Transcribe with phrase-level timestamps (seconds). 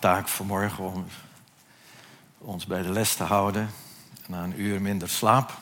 [0.00, 1.06] Taak vanmorgen om
[2.38, 3.70] ons bij de les te houden.
[4.26, 5.52] Na een uur minder slaap.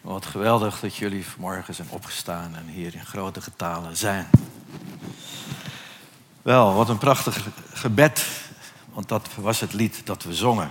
[0.00, 4.26] Maar wat geweldig dat jullie vanmorgen zijn opgestaan en hier in grote getalen zijn.
[6.42, 8.26] Wel, wat een prachtig gebed,
[8.92, 10.70] want dat was het lied dat we zongen.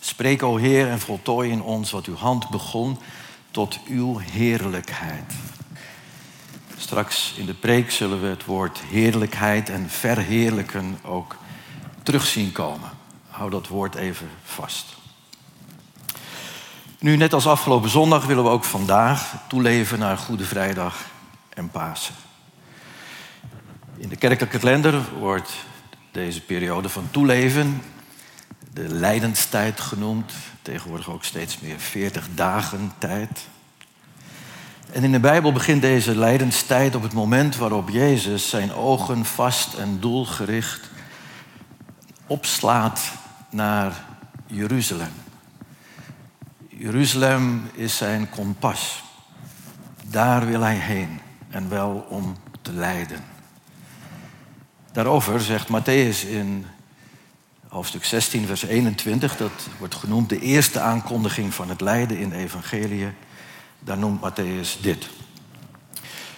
[0.00, 2.98] Spreek, o Heer, en voltooi in ons wat uw hand begon
[3.50, 5.32] tot uw heerlijkheid.
[6.78, 11.36] Straks in de preek zullen we het woord heerlijkheid en verheerlijken ook
[12.02, 12.90] terugzien komen.
[13.28, 14.96] Hou dat woord even vast.
[16.98, 21.04] Nu, net als afgelopen zondag, willen we ook vandaag toeleven naar Goede Vrijdag
[21.54, 22.14] en Pasen.
[23.96, 25.50] In de kerkelijke kalender wordt
[26.12, 27.82] deze periode van toeleven
[28.72, 30.32] de lijdenstijd genoemd.
[30.62, 33.46] Tegenwoordig ook steeds meer 40 dagen tijd.
[34.92, 39.74] En in de Bijbel begint deze lijdenstijd op het moment waarop Jezus zijn ogen vast
[39.74, 40.90] en doelgericht
[42.26, 43.00] opslaat
[43.50, 44.04] naar
[44.46, 45.12] Jeruzalem.
[46.68, 49.02] Jeruzalem is zijn kompas.
[50.04, 53.24] Daar wil hij heen en wel om te lijden.
[54.92, 56.66] Daarover zegt Matthäus in
[57.68, 62.36] hoofdstuk 16, vers 21, dat wordt genoemd de eerste aankondiging van het lijden in de
[62.36, 63.08] evangelie.
[63.78, 65.08] Daar noemt Matthäus dit.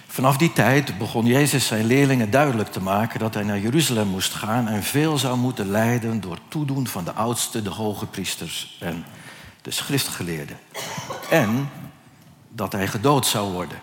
[0.07, 4.33] Vanaf die tijd begon Jezus zijn leerlingen duidelijk te maken dat hij naar Jeruzalem moest
[4.33, 9.05] gaan en veel zou moeten lijden door toedoen van de oudsten, de hoge priesters en
[9.61, 10.57] de schriftgeleerden.
[11.29, 11.69] En
[12.49, 13.79] dat hij gedood zou worden,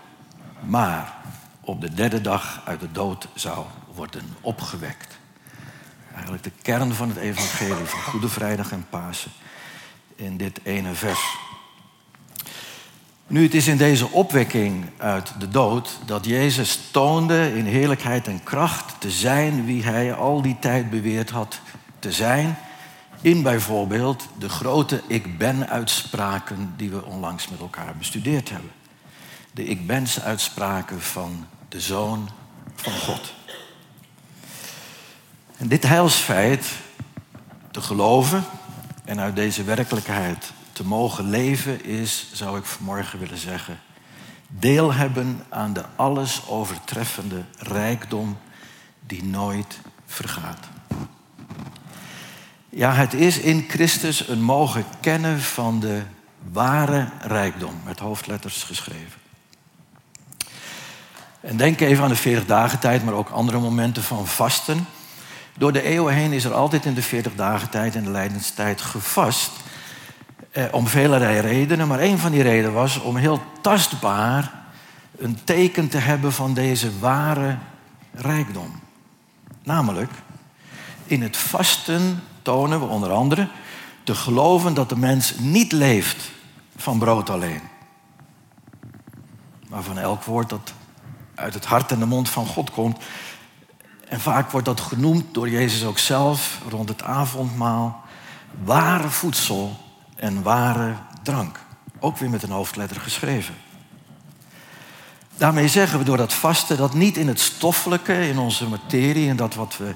[0.61, 1.15] maar
[1.61, 5.19] op de derde dag uit de dood zou worden opgewekt.
[6.13, 9.31] Eigenlijk de kern van het evangelie van Goede Vrijdag en Pasen
[10.17, 11.37] in dit ene vers.
[13.31, 18.43] Nu, het is in deze opwekking uit de dood dat Jezus toonde in heerlijkheid en
[18.43, 21.61] kracht te zijn wie hij al die tijd beweerd had
[21.99, 22.59] te zijn.
[23.21, 28.71] In bijvoorbeeld de grote ik ben uitspraken die we onlangs met elkaar bestudeerd hebben.
[29.53, 32.29] De ik bens uitspraken van de Zoon
[32.75, 33.35] van God.
[35.57, 36.67] En dit heilsfeit
[37.71, 38.45] te geloven
[39.05, 43.81] en uit deze werkelijkheid te mogen leven is, zou ik vanmorgen willen zeggen,
[44.49, 48.39] deel hebben aan de alles overtreffende rijkdom
[49.07, 50.59] die nooit vergaat.
[52.69, 56.03] Ja, het is in Christus een mogen kennen van de
[56.53, 59.21] ware rijkdom, met hoofdletters geschreven.
[61.41, 64.87] En denk even aan de 40 dagen tijd, maar ook andere momenten van vasten.
[65.57, 68.81] Door de eeuwen heen is er altijd in de 40 dagen tijd en de lijdenstijd
[68.81, 69.51] gevast.
[70.59, 74.53] Eh, om velerlei redenen, maar een van die redenen was om heel tastbaar
[75.19, 77.59] een teken te hebben van deze ware
[78.13, 78.81] rijkdom.
[79.63, 80.11] Namelijk,
[81.05, 83.49] in het vasten tonen we onder andere
[84.05, 86.31] te geloven dat de mens niet leeft
[86.77, 87.63] van brood alleen,
[89.69, 90.73] maar van elk woord dat
[91.35, 93.05] uit het hart en de mond van God komt.
[94.09, 98.03] En vaak wordt dat genoemd door Jezus ook zelf rond het avondmaal.
[98.65, 99.87] Ware voedsel
[100.19, 101.61] en ware drank.
[101.99, 103.55] Ook weer met een hoofdletter geschreven.
[105.37, 109.37] Daarmee zeggen we door dat vasten dat niet in het stoffelijke, in onze materie, en
[109.37, 109.95] dat wat we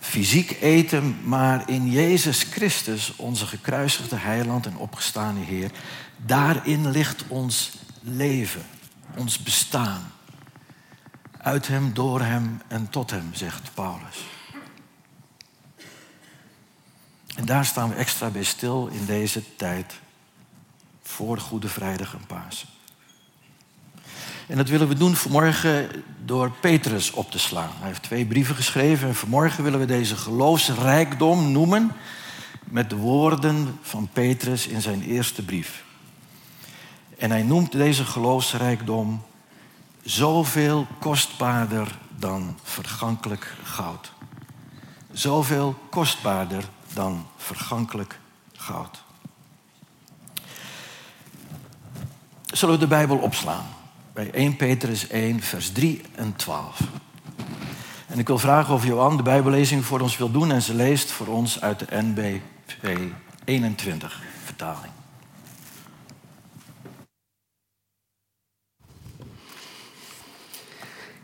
[0.00, 5.70] fysiek eten, maar in Jezus Christus, onze gekruisigde heiland en opgestane Heer,
[6.16, 8.62] daarin ligt ons leven,
[9.16, 10.12] ons bestaan.
[11.38, 14.39] Uit Hem, door Hem en tot Hem, zegt Paulus.
[17.40, 20.00] En daar staan we extra bij stil in deze tijd
[21.02, 22.68] voor Goede Vrijdag en Pasen.
[24.46, 27.70] En dat willen we doen vanmorgen door Petrus op te slaan.
[27.78, 31.92] Hij heeft twee brieven geschreven en vanmorgen willen we deze geloofsrijkdom noemen
[32.64, 35.84] met de woorden van Petrus in zijn eerste brief.
[37.18, 39.22] En hij noemt deze geloofsrijkdom
[40.02, 44.12] zoveel kostbaarder dan vergankelijk goud.
[45.12, 48.18] Zoveel kostbaarder dan vergankelijk
[48.56, 49.02] goud.
[52.46, 53.66] Zullen we de Bijbel opslaan?
[54.12, 56.80] bij 1 Petrus 1, vers 3 en 12.
[58.06, 61.10] En ik wil vragen of Johan de Bijbellezing voor ons wil doen en ze leest
[61.10, 62.98] voor ons uit de NBV
[63.44, 64.92] 21 vertaling.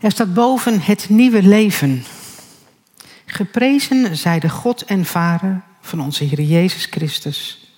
[0.01, 2.05] Er staat boven het nieuwe leven.
[3.37, 7.71] Geprezen zij de God en Vader van onze Heer Jezus Christus.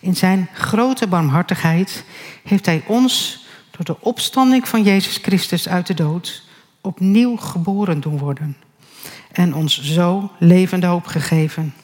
[0.00, 2.04] In zijn grote barmhartigheid
[2.42, 6.42] heeft Hij ons door de opstanding van Jezus Christus uit de dood
[6.80, 8.56] opnieuw geboren doen worden
[9.32, 11.74] en ons zo levende hoop gegeven.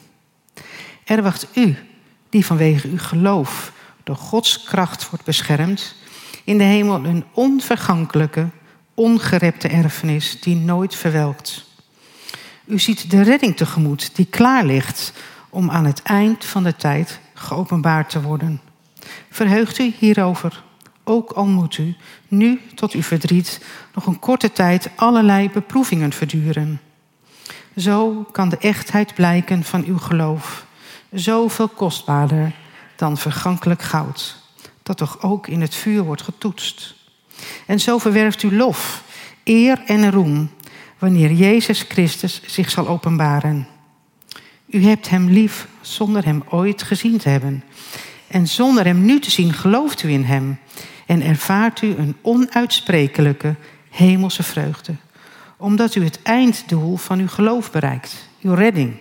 [1.03, 1.77] Er wacht u,
[2.29, 3.71] die vanwege uw geloof
[4.03, 5.95] door Gods kracht wordt beschermd,
[6.43, 8.49] in de hemel een onvergankelijke,
[8.93, 11.71] ongerepte erfenis die nooit verwelkt.
[12.65, 15.13] U ziet de redding tegemoet die klaar ligt
[15.49, 18.61] om aan het eind van de tijd geopenbaard te worden.
[19.29, 20.63] Verheugt u hierover,
[21.03, 21.95] ook al moet u,
[22.27, 26.81] nu tot uw verdriet, nog een korte tijd allerlei beproevingen verduren.
[27.77, 30.65] Zo kan de echtheid blijken van uw geloof,
[31.11, 32.51] zoveel kostbaarder
[32.95, 34.37] dan vergankelijk goud,
[34.83, 36.95] dat toch ook in het vuur wordt getoetst.
[37.65, 39.03] En zo verwerft u lof,
[39.43, 40.49] eer en roem,
[41.03, 43.67] wanneer Jezus Christus zich zal openbaren.
[44.65, 47.63] U hebt Hem lief zonder Hem ooit gezien te hebben.
[48.27, 50.59] En zonder Hem nu te zien gelooft u in Hem
[51.05, 53.55] en ervaart u een onuitsprekelijke
[53.89, 54.95] hemelse vreugde,
[55.57, 58.93] omdat u het einddoel van uw geloof bereikt, uw redding.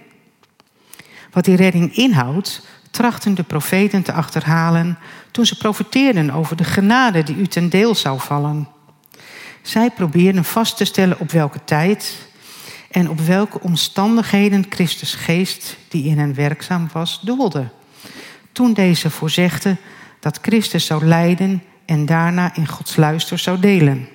[1.31, 4.99] Wat die redding inhoudt, trachten de profeten te achterhalen
[5.31, 8.69] toen ze profeteerden over de genade die u ten deel zou vallen.
[9.63, 12.29] Zij probeerden vast te stellen op welke tijd
[12.91, 17.69] en op welke omstandigheden Christus geest, die in hen werkzaam was, doelde.
[18.53, 19.77] Toen deze voorzegde
[20.21, 24.09] dat Christus zou lijden en daarna in Gods luister zou delen.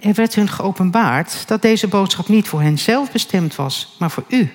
[0.00, 4.24] Er werd hun geopenbaard dat deze boodschap niet voor hen zelf bestemd was, maar voor
[4.28, 4.50] u.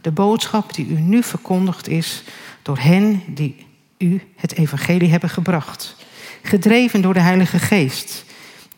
[0.00, 2.22] De boodschap die u nu verkondigd is
[2.62, 3.66] door hen die
[3.98, 5.96] u het evangelie hebben gebracht,
[6.42, 8.24] gedreven door de Heilige Geest,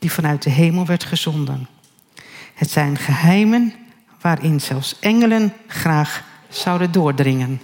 [0.03, 1.69] die vanuit de hemel werd gezonden.
[2.55, 3.75] Het zijn geheimen
[4.21, 7.63] waarin zelfs engelen graag zouden doordringen.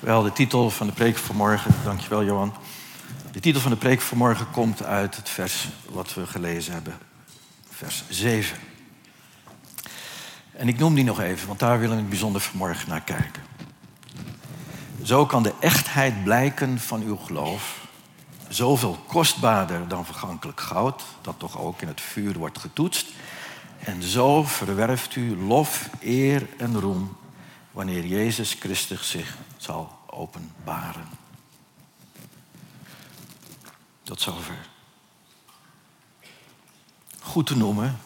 [0.00, 2.54] Wel, de titel van de preek vanmorgen, dankjewel Johan.
[3.32, 6.94] De titel van de preek vanmorgen komt uit het vers wat we gelezen hebben,
[7.70, 8.73] vers 7.
[10.56, 13.42] En ik noem die nog even, want daar willen we bijzonder vanmorgen naar kijken.
[15.02, 17.86] Zo kan de echtheid blijken van uw geloof,
[18.48, 23.06] zoveel kostbaarder dan vergankelijk goud, dat toch ook in het vuur wordt getoetst.
[23.78, 27.16] En zo verwerft u lof, eer en roem
[27.70, 31.08] wanneer Jezus Christus zich zal openbaren.
[34.02, 34.68] Tot zover.
[37.20, 37.98] Goed te noemen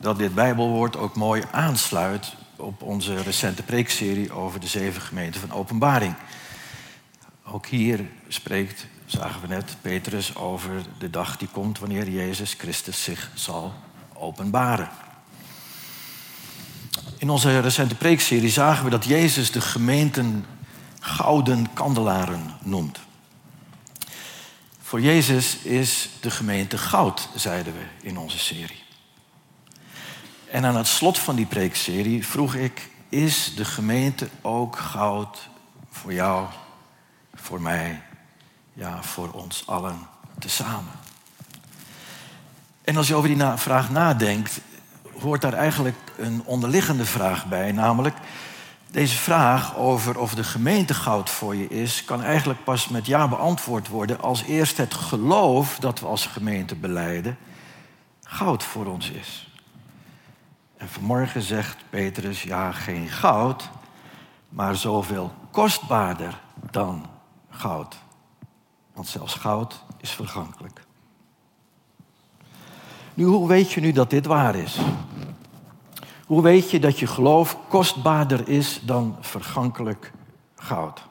[0.00, 5.52] dat dit Bijbelwoord ook mooi aansluit op onze recente preekserie over de zeven gemeenten van
[5.52, 6.14] Openbaring.
[7.44, 13.02] Ook hier spreekt, zagen we net, Petrus over de dag die komt wanneer Jezus Christus
[13.02, 13.74] zich zal
[14.14, 14.88] openbaren.
[17.18, 20.46] In onze recente preekserie zagen we dat Jezus de gemeenten
[21.00, 22.98] gouden kandelaren noemt.
[24.82, 28.88] Voor Jezus is de gemeente goud, zeiden we in onze serie.
[30.50, 35.48] En aan het slot van die preekserie vroeg ik: Is de gemeente ook goud
[35.90, 36.46] voor jou,
[37.34, 38.02] voor mij,
[38.72, 39.98] ja, voor ons allen
[40.38, 40.92] tezamen?
[42.84, 44.60] En als je over die vraag nadenkt,
[45.20, 48.16] hoort daar eigenlijk een onderliggende vraag bij, namelijk
[48.86, 53.28] deze vraag over of de gemeente goud voor je is, kan eigenlijk pas met ja
[53.28, 57.38] beantwoord worden als eerst het geloof dat we als gemeente beleiden
[58.24, 59.49] goud voor ons is.
[60.80, 63.70] En vanmorgen zegt Petrus, ja, geen goud,
[64.48, 67.06] maar zoveel kostbaarder dan
[67.50, 67.96] goud.
[68.92, 70.80] Want zelfs goud is vergankelijk.
[73.14, 74.78] Nu, hoe weet je nu dat dit waar is?
[76.26, 80.12] Hoe weet je dat je geloof kostbaarder is dan vergankelijk
[80.54, 81.08] goud?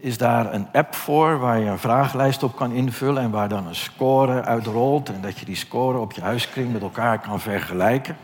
[0.00, 3.66] Is daar een app voor waar je een vragenlijst op kan invullen en waar dan
[3.66, 8.16] een score uitrolt en dat je die score op je huiskring met elkaar kan vergelijken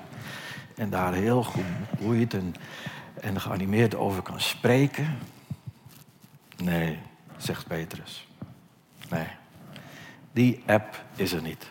[0.77, 1.65] en daar heel goed
[1.99, 2.55] boeit en,
[3.21, 5.19] en geanimeerd over kan spreken?
[6.57, 6.99] Nee,
[7.37, 8.29] zegt Petrus.
[9.11, 9.27] Nee,
[10.33, 11.67] die app is er niet.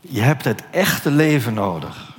[0.00, 2.17] Je hebt het echte leven nodig.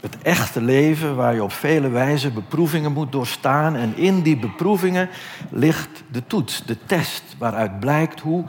[0.00, 3.76] Het echte leven waar je op vele wijzen beproevingen moet doorstaan.
[3.76, 5.08] En in die beproevingen
[5.50, 8.44] ligt de toets, de test, waaruit blijkt hoe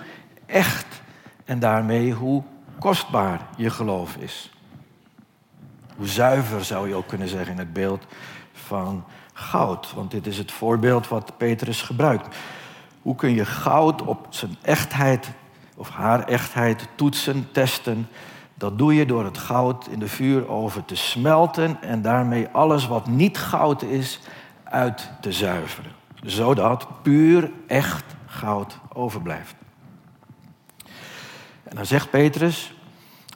[0.46, 1.02] echt
[1.46, 2.44] en daarmee hoe
[2.80, 4.52] kostbaar je geloof is.
[5.98, 8.06] Hoe zuiver zou je ook kunnen zeggen in het beeld
[8.54, 9.04] van
[9.34, 9.94] goud.
[9.94, 12.36] Want dit is het voorbeeld wat Petrus gebruikt.
[13.02, 15.30] Hoe kun je goud op zijn echtheid
[15.76, 18.08] of haar echtheid toetsen, testen?
[18.62, 23.08] Dat doe je door het goud in de vuuroven te smelten en daarmee alles wat
[23.08, 24.20] niet goud is
[24.64, 25.92] uit te zuiveren.
[26.24, 29.56] Zodat puur echt goud overblijft.
[31.64, 32.74] En dan zegt Petrus,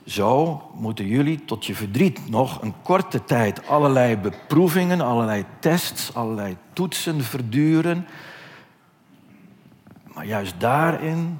[0.06, 6.58] zo moeten jullie tot je verdriet nog een korte tijd allerlei beproevingen, allerlei tests, allerlei
[6.74, 8.08] toetsen verduren.
[10.14, 11.40] Maar juist daarin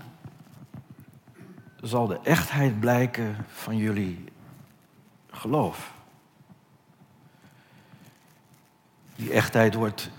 [1.88, 4.24] zal de echtheid blijken van jullie
[5.32, 5.94] geloof.
[9.16, 10.10] Die echtheid wordt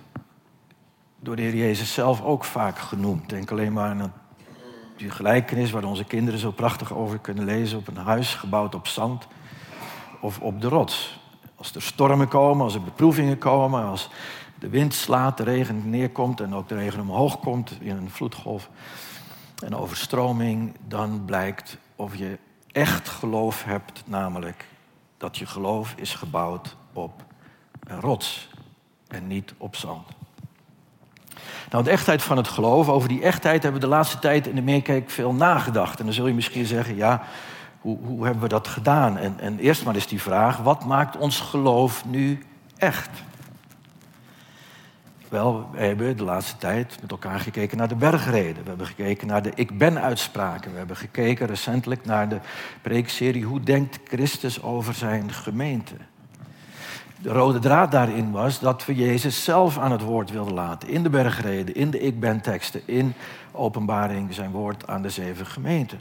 [1.20, 3.28] door de Heer Jezus zelf ook vaak genoemd.
[3.28, 4.12] Denk alleen maar aan
[4.96, 8.86] die gelijkenis waar onze kinderen zo prachtig over kunnen lezen op een huis gebouwd op
[8.86, 9.26] zand
[10.20, 11.20] of op de rots.
[11.54, 14.10] Als er stormen komen, als er beproevingen komen, als
[14.58, 18.70] de wind slaat, de regen neerkomt en ook de regen omhoog komt in een vloedgolf
[19.64, 22.38] en overstroming, dan blijkt of je
[22.72, 24.66] echt geloof hebt, namelijk
[25.16, 27.24] dat je geloof is gebouwd op
[27.86, 28.48] een rots
[29.08, 30.08] en niet op zand.
[31.70, 34.54] Nou, de echtheid van het geloof, over die echtheid hebben we de laatste tijd in
[34.54, 35.98] de meerkijk veel nagedacht.
[35.98, 37.22] En dan zul je misschien zeggen, ja,
[37.80, 39.18] hoe, hoe hebben we dat gedaan?
[39.18, 42.44] En, en eerst maar eens die vraag, wat maakt ons geloof nu
[42.76, 43.10] echt?
[45.28, 48.62] Wel, we hebben de laatste tijd met elkaar gekeken naar de bergreden.
[48.62, 50.70] We hebben gekeken naar de ik ben uitspraken.
[50.72, 52.40] We hebben gekeken recentelijk naar de
[52.82, 55.94] preekserie Hoe denkt Christus over zijn gemeente?
[57.20, 60.88] De rode draad daarin was dat we Jezus zelf aan het woord wilden laten.
[60.88, 63.14] In de bergreden, in de ik ben teksten, in
[63.52, 66.00] openbaring zijn woord aan de zeven gemeenten.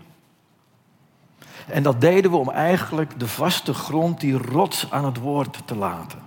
[1.68, 5.76] En dat deden we om eigenlijk de vaste grond, die rots aan het woord te
[5.76, 6.25] laten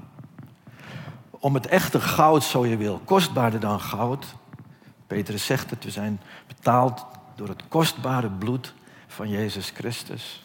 [1.38, 4.26] om het echte goud, zo je wil, kostbaarder dan goud.
[5.06, 8.74] Petrus zegt het, we zijn betaald door het kostbare bloed
[9.06, 10.42] van Jezus Christus.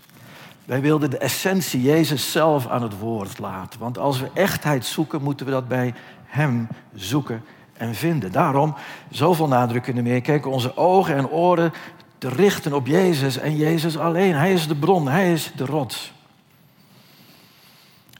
[0.66, 3.80] Wij wilden de essentie Jezus zelf aan het woord laten.
[3.80, 5.94] Want als we echtheid zoeken, moeten we dat bij
[6.26, 8.32] Hem zoeken en vinden.
[8.32, 8.76] Daarom
[9.10, 10.22] zoveel nadruk in de meer.
[10.22, 11.74] Kijk, onze ogen en oren
[12.18, 14.36] te richten op Jezus en Jezus alleen.
[14.36, 16.14] Hij is de bron, Hij is de rots.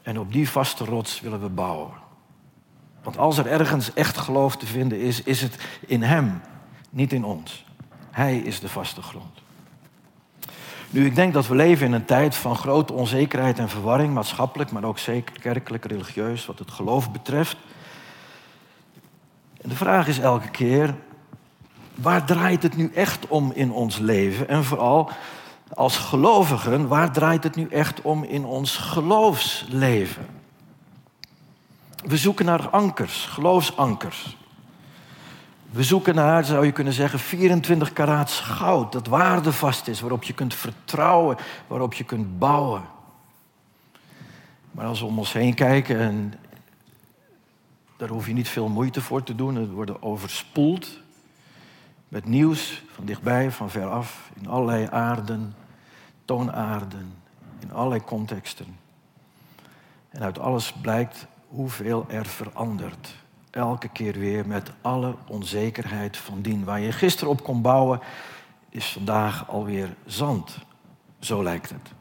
[0.02, 2.03] En op die vaste rots willen we bouwen.
[3.04, 6.40] Want als er ergens echt geloof te vinden is, is het in Hem,
[6.90, 7.64] niet in ons.
[8.10, 9.42] Hij is de vaste grond.
[10.90, 14.70] Nu, ik denk dat we leven in een tijd van grote onzekerheid en verwarring, maatschappelijk,
[14.70, 17.56] maar ook zeker kerkelijk, religieus, wat het geloof betreft.
[19.60, 20.94] En de vraag is elke keer,
[21.94, 24.48] waar draait het nu echt om in ons leven?
[24.48, 25.10] En vooral
[25.68, 30.26] als gelovigen, waar draait het nu echt om in ons geloofsleven?
[32.06, 34.36] We zoeken naar ankers, geloofsankers.
[35.70, 40.32] We zoeken naar, zou je kunnen zeggen, 24 karaats goud dat waardevast is, waarop je
[40.32, 42.82] kunt vertrouwen, waarop je kunt bouwen.
[44.70, 46.34] Maar als we om ons heen kijken, en
[47.96, 51.00] daar hoef je niet veel moeite voor te doen, we worden overspoeld
[52.08, 55.54] met nieuws van dichtbij, van veraf, in allerlei aarden,
[56.24, 57.14] toonaarden,
[57.58, 58.76] in allerlei contexten.
[60.08, 63.14] En uit alles blijkt hoeveel er verandert.
[63.50, 66.64] Elke keer weer met alle onzekerheid van dien.
[66.64, 68.00] Waar je gisteren op kon bouwen,
[68.68, 70.58] is vandaag alweer zand.
[71.18, 71.92] Zo lijkt het.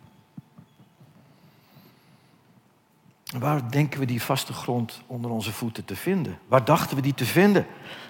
[3.39, 6.37] Waar denken we die vaste grond onder onze voeten te vinden?
[6.47, 7.65] Waar dachten we die te vinden?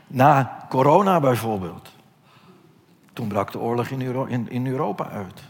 [0.08, 1.92] Na corona bijvoorbeeld.
[3.14, 5.44] Toen brak de oorlog in, Europa uit.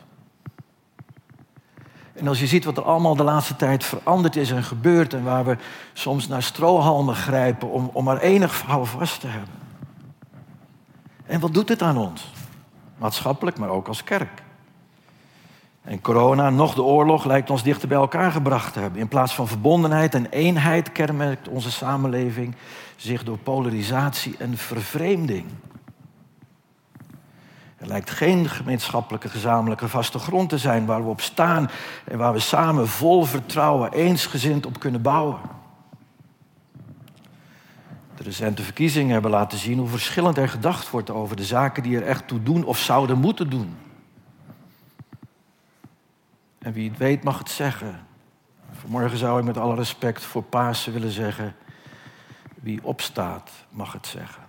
[2.14, 5.24] En als je ziet wat er allemaal de laatste tijd veranderd is en gebeurd en
[5.24, 5.58] waar we
[5.94, 9.62] soms naar strohalmen grijpen om, om maar enig vast te hebben.
[11.26, 12.32] En wat doet dit aan ons?
[12.98, 14.42] Maatschappelijk, maar ook als kerk.
[15.82, 19.00] En corona, nog de oorlog, lijkt ons dichter bij elkaar gebracht te hebben.
[19.00, 22.56] In plaats van verbondenheid en eenheid kenmerkt onze samenleving
[22.96, 25.46] zich door polarisatie en vervreemding.
[27.84, 31.70] Er lijkt geen gemeenschappelijke, gezamenlijke vaste grond te zijn waar we op staan
[32.04, 35.40] en waar we samen vol vertrouwen eensgezind op kunnen bouwen.
[38.16, 41.98] De recente verkiezingen hebben laten zien hoe verschillend er gedacht wordt over de zaken die
[41.98, 43.78] er echt toe doen of zouden moeten doen.
[46.60, 48.08] En wie het weet mag het zeggen.
[48.72, 51.56] Vanmorgen zou ik met alle respect voor Pasen willen zeggen:
[52.62, 54.43] wie opstaat, mag het zeggen.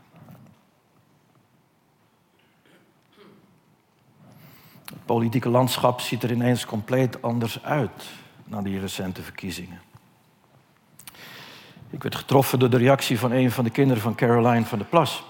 [4.94, 8.10] Het politieke landschap ziet er ineens compleet anders uit
[8.44, 9.80] na die recente verkiezingen.
[11.90, 14.86] Ik werd getroffen door de reactie van een van de kinderen van Caroline van der
[14.86, 15.24] Plas,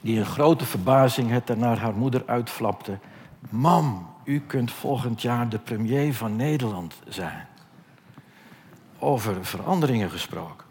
[0.00, 2.98] die in grote verbazing het er naar haar moeder uitflapte:
[3.48, 7.46] Mam, u kunt volgend jaar de premier van Nederland zijn.
[8.98, 10.65] Over veranderingen gesproken.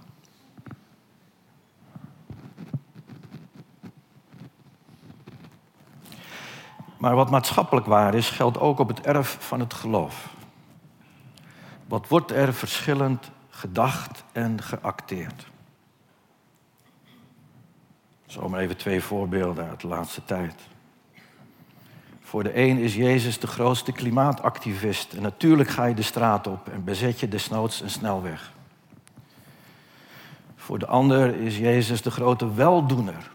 [6.97, 10.33] Maar wat maatschappelijk waar is, geldt ook op het erf van het geloof.
[11.87, 15.47] Wat wordt er verschillend gedacht en geacteerd?
[18.25, 20.61] Zo maar even twee voorbeelden uit de laatste tijd.
[22.21, 25.13] Voor de een is Jezus de grootste klimaatactivist.
[25.13, 28.51] En natuurlijk ga je de straat op en bezet je desnoods een snelweg.
[30.55, 33.31] Voor de ander is Jezus de grote weldoener.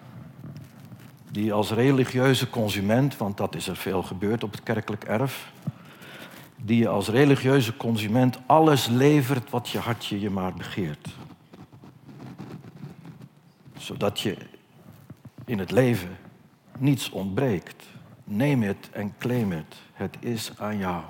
[1.30, 5.52] Die als religieuze consument, want dat is er veel gebeurd op het kerkelijk erf,
[6.56, 11.08] die je als religieuze consument alles levert wat je hartje je maar begeert.
[13.78, 14.36] Zodat je
[15.44, 16.18] in het leven
[16.78, 17.84] niets ontbreekt.
[18.24, 19.76] Neem het en claim het.
[19.92, 21.02] Het is aan jou.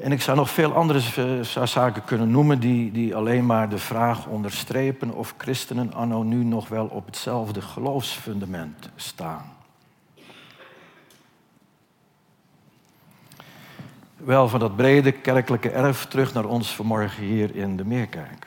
[0.00, 4.26] En ik zou nog veel andere zaken kunnen noemen die, die alleen maar de vraag
[4.26, 9.52] onderstrepen of christenen anno nu nog wel op hetzelfde geloofsfundament staan.
[14.16, 18.46] Wel van dat brede kerkelijke erf terug naar ons vanmorgen hier in de Meerkerk.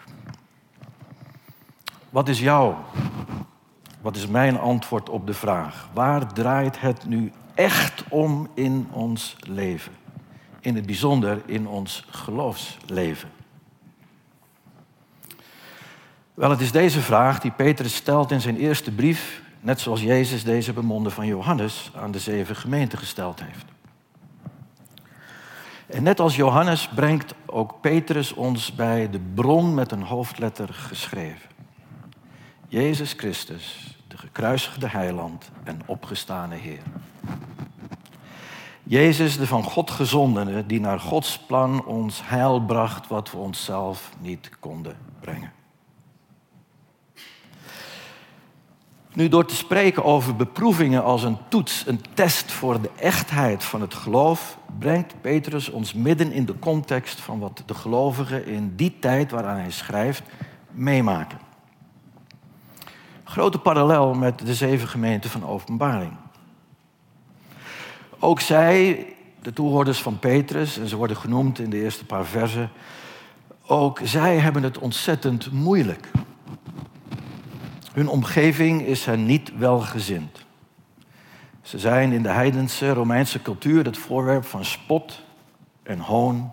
[2.09, 2.77] Wat is jouw
[4.01, 5.89] wat is mijn antwoord op de vraag?
[5.93, 10.00] Waar draait het nu echt om in ons leven?
[10.61, 13.29] In het bijzonder in ons geloofsleven.
[16.33, 20.43] Wel, het is deze vraag die Petrus stelt in zijn eerste brief, net zoals Jezus
[20.43, 23.65] deze bemonden van Johannes aan de zeven gemeenten gesteld heeft.
[25.87, 31.49] En net als Johannes brengt ook Petrus ons bij de bron met een hoofdletter geschreven.
[32.67, 36.83] Jezus Christus, de gekruisigde heiland en opgestane Heer.
[38.91, 44.11] Jezus, de van God gezondene, die naar Gods plan ons heil bracht wat we onszelf
[44.19, 45.51] niet konden brengen.
[49.13, 53.81] Nu, door te spreken over beproevingen als een toets, een test voor de echtheid van
[53.81, 58.99] het geloof, brengt Petrus ons midden in de context van wat de gelovigen in die
[58.99, 60.23] tijd waaraan hij schrijft
[60.71, 61.39] meemaken.
[63.23, 66.11] Grote parallel met de zeven gemeenten van Openbaring.
[68.23, 69.07] Ook zij,
[69.41, 72.69] de toehoorders van Petrus, en ze worden genoemd in de eerste paar versen,
[73.67, 76.11] ook zij hebben het ontzettend moeilijk.
[77.93, 80.45] Hun omgeving is hen niet welgezind.
[81.61, 85.21] Ze zijn in de heidense Romeinse cultuur het voorwerp van spot
[85.83, 86.51] en hoon,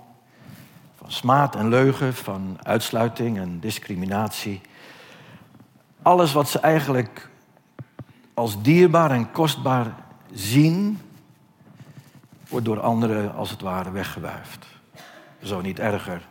[0.97, 4.61] van smaad en leugen, van uitsluiting en discriminatie
[6.03, 7.31] alles wat ze eigenlijk
[8.35, 9.95] als dierbaar en kostbaar
[10.33, 10.99] zien,
[12.49, 14.67] wordt door anderen als het ware weggewuifd.
[15.43, 16.29] Zo niet erger,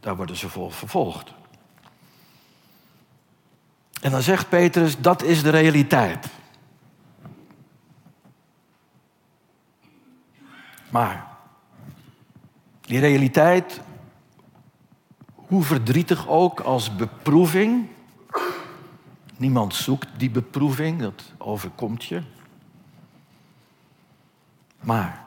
[0.00, 1.34] daar worden ze voor vervolgd.
[4.00, 6.26] En dan zegt Petrus, dat is de realiteit.
[10.90, 11.26] Maar
[12.80, 13.80] die realiteit,
[15.34, 17.88] hoe verdrietig ook als beproeving,
[19.40, 22.22] Niemand zoekt die beproeving, dat overkomt je.
[24.80, 25.26] Maar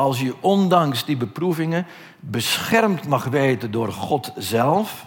[0.00, 1.86] als je ondanks die beproevingen
[2.20, 5.06] beschermd mag weten door God zelf,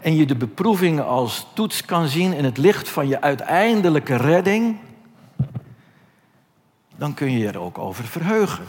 [0.00, 4.78] en je de beproevingen als toets kan zien in het licht van je uiteindelijke redding,
[6.96, 8.64] dan kun je je er ook over verheugen.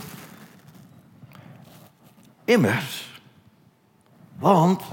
[2.45, 3.10] Immers,
[4.39, 4.84] want,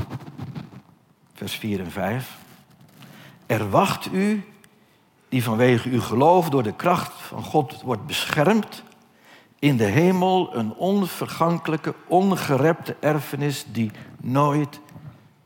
[1.35, 2.39] vers 4 en 5,
[3.47, 4.45] er wacht u,
[5.29, 8.83] die vanwege uw geloof door de kracht van God wordt beschermd,
[9.61, 14.81] in de hemel een onvergankelijke, ongerepte erfenis die nooit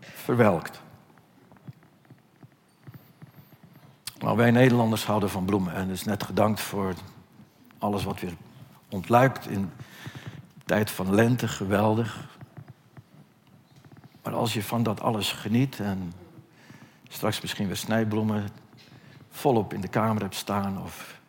[0.00, 0.83] verwelkt.
[4.18, 6.94] Nou, wij Nederlanders houden van bloemen en is net gedankt voor
[7.79, 8.35] alles wat weer
[8.88, 9.70] ontluikt in
[10.55, 12.38] de tijd van lente, geweldig.
[14.22, 16.12] Maar als je van dat alles geniet en
[17.09, 18.48] straks misschien weer snijbloemen
[19.31, 21.20] volop in de kamer hebt staan of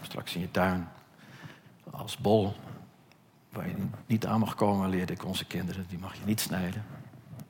[0.00, 0.88] straks in je tuin
[1.90, 2.54] als bol
[3.52, 3.74] waar je
[4.06, 5.86] niet aan mag komen, leerde ik onze kinderen.
[5.88, 6.84] Die mag je niet snijden.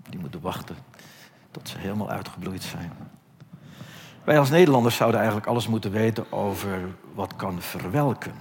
[0.08, 0.76] Die moeten wachten
[1.50, 2.92] tot ze helemaal uitgebloeid zijn.
[4.24, 8.32] Wij als Nederlanders zouden eigenlijk alles moeten weten over wat kan verwelken.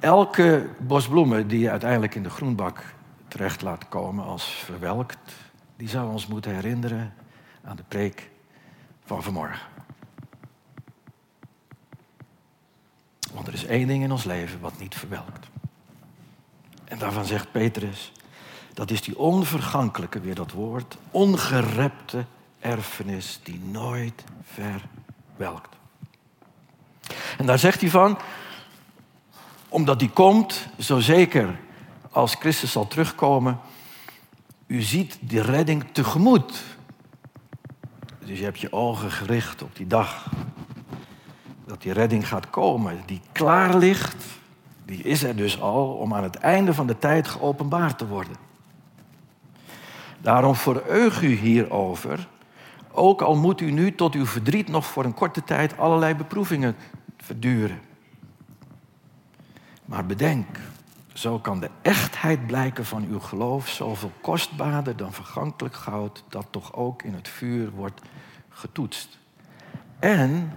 [0.00, 2.94] Elke bos bloemen die je uiteindelijk in de groenbak
[3.28, 5.34] terecht laat komen als verwelkt,
[5.76, 7.14] die zou ons moeten herinneren
[7.64, 8.30] aan de preek
[9.04, 9.73] van vanmorgen.
[13.34, 15.46] Want er is één ding in ons leven wat niet verwelkt.
[16.84, 18.12] En daarvan zegt Petrus,
[18.72, 22.24] dat is die onvergankelijke, weer dat woord, ongerepte
[22.60, 25.76] erfenis die nooit verwelkt.
[27.38, 28.18] En daar zegt hij van,
[29.68, 31.58] omdat die komt, zo zeker
[32.10, 33.60] als Christus zal terugkomen,
[34.66, 36.62] u ziet die redding tegemoet.
[38.24, 40.30] Dus je hebt je ogen gericht op die dag
[41.74, 44.24] dat die redding gaat komen, die klaar ligt,
[44.84, 48.36] die is er dus al om aan het einde van de tijd geopenbaard te worden.
[50.20, 52.28] Daarom vereug u hierover,
[52.92, 56.76] ook al moet u nu tot uw verdriet nog voor een korte tijd allerlei beproevingen
[57.16, 57.80] verduren.
[59.84, 60.58] Maar bedenk,
[61.12, 66.74] zo kan de echtheid blijken van uw geloof zoveel kostbaarder dan vergankelijk goud, dat toch
[66.74, 68.00] ook in het vuur wordt
[68.48, 69.18] getoetst.
[69.98, 70.52] En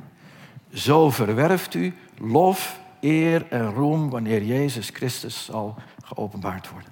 [0.73, 6.91] zo verwerft u lof, eer en roem wanneer Jezus Christus zal geopenbaard worden.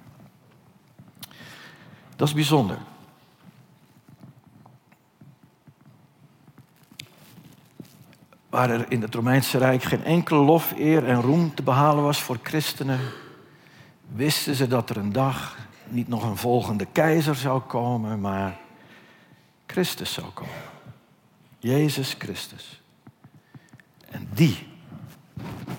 [2.16, 2.78] Dat is bijzonder.
[8.48, 12.22] Waar er in het Romeinse Rijk geen enkele lof, eer en roem te behalen was
[12.22, 13.00] voor christenen,
[14.14, 15.56] wisten ze dat er een dag
[15.88, 18.58] niet nog een volgende keizer zou komen, maar
[19.66, 20.54] Christus zou komen.
[21.58, 22.80] Jezus Christus.
[24.10, 24.66] En die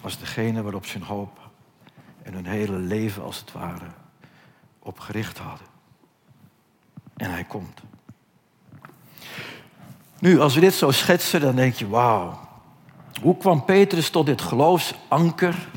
[0.02, 1.50] was degene waarop ze hun hoop
[2.24, 3.88] en hun hele leven als het ware
[4.80, 5.68] op gericht hadden.
[7.16, 7.82] En hij komt.
[10.20, 12.40] Nu, als we dit zo schetsen, dan denk je, wauw.
[13.22, 15.68] Hoe kwam Petrus tot dit geloofsanker,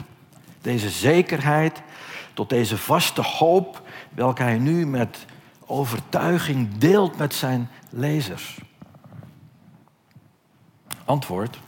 [0.61, 1.83] deze zekerheid,
[2.35, 3.83] tot deze vaste hoop,
[4.15, 5.27] welke hij nu met
[5.67, 8.59] overtuiging deelt met zijn lezers?
[11.05, 11.59] Antwoord.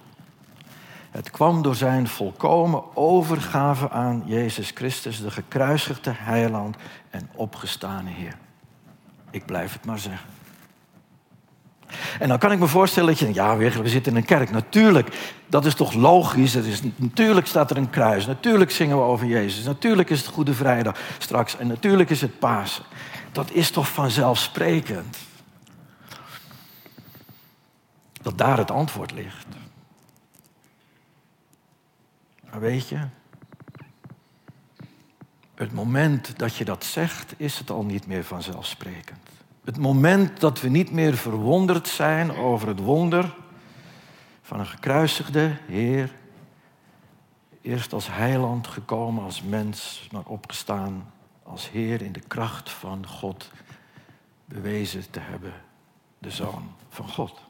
[1.13, 6.77] Het kwam door zijn volkomen overgave aan Jezus Christus, de gekruisigde heiland
[7.11, 8.37] en opgestane Heer.
[9.31, 10.29] Ik blijf het maar zeggen.
[12.19, 14.51] En dan kan ik me voorstellen dat je denkt, ja, we zitten in een kerk.
[14.51, 16.55] Natuurlijk, dat is toch logisch.
[16.55, 18.27] Het is, natuurlijk staat er een kruis.
[18.27, 19.65] Natuurlijk zingen we over Jezus.
[19.65, 21.57] Natuurlijk is het Goede Vrijdag straks.
[21.57, 22.85] En natuurlijk is het Pasen.
[23.33, 25.17] Dat is toch vanzelfsprekend.
[28.23, 29.47] Dat daar het antwoord ligt.
[32.53, 32.99] Maar weet je,
[35.55, 39.29] het moment dat je dat zegt, is het al niet meer vanzelfsprekend.
[39.65, 43.35] Het moment dat we niet meer verwonderd zijn over het wonder
[44.43, 46.15] van een gekruisigde Heer,
[47.61, 51.13] eerst als heiland gekomen, als mens, maar opgestaan
[51.43, 53.51] als Heer in de kracht van God
[54.45, 55.53] bewezen te hebben,
[56.19, 57.41] de Zoon van God.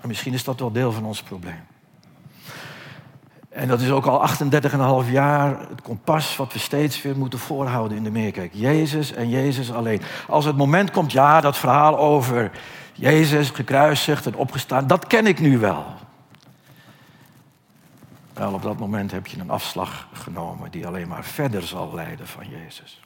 [0.00, 1.69] En misschien is dat wel deel van ons probleem.
[3.50, 4.28] En dat is ook al
[5.04, 8.50] 38,5 jaar het kompas wat we steeds weer moeten voorhouden in de meerkerk.
[8.54, 10.02] Jezus en Jezus alleen.
[10.28, 12.50] Als het moment komt, ja, dat verhaal over
[12.92, 15.84] Jezus gekruisigd en opgestaan, dat ken ik nu wel.
[18.32, 22.26] Wel, op dat moment heb je een afslag genomen die alleen maar verder zal leiden
[22.26, 23.00] van Jezus.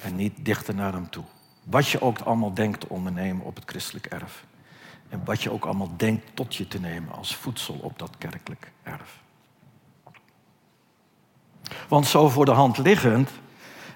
[0.00, 1.24] En niet dichter naar hem toe.
[1.64, 4.44] Wat je ook allemaal denkt te ondernemen op het christelijk erf.
[5.08, 8.72] En wat je ook allemaal denkt tot je te nemen als voedsel op dat kerkelijk
[8.82, 9.24] erf.
[11.88, 13.30] Want zo voor de hand liggend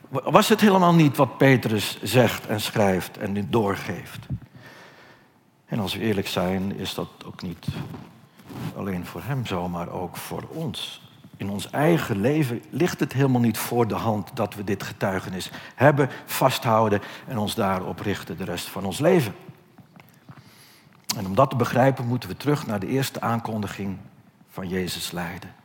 [0.09, 4.27] was het helemaal niet wat Petrus zegt en schrijft en nu doorgeeft.
[5.67, 7.67] En als we eerlijk zijn, is dat ook niet
[8.77, 11.09] alleen voor hem zo, maar ook voor ons.
[11.37, 15.51] In ons eigen leven ligt het helemaal niet voor de hand dat we dit getuigenis
[15.75, 19.35] hebben, vasthouden en ons daarop richten de rest van ons leven.
[21.17, 23.97] En om dat te begrijpen moeten we terug naar de eerste aankondiging
[24.49, 25.60] van Jezus lijden.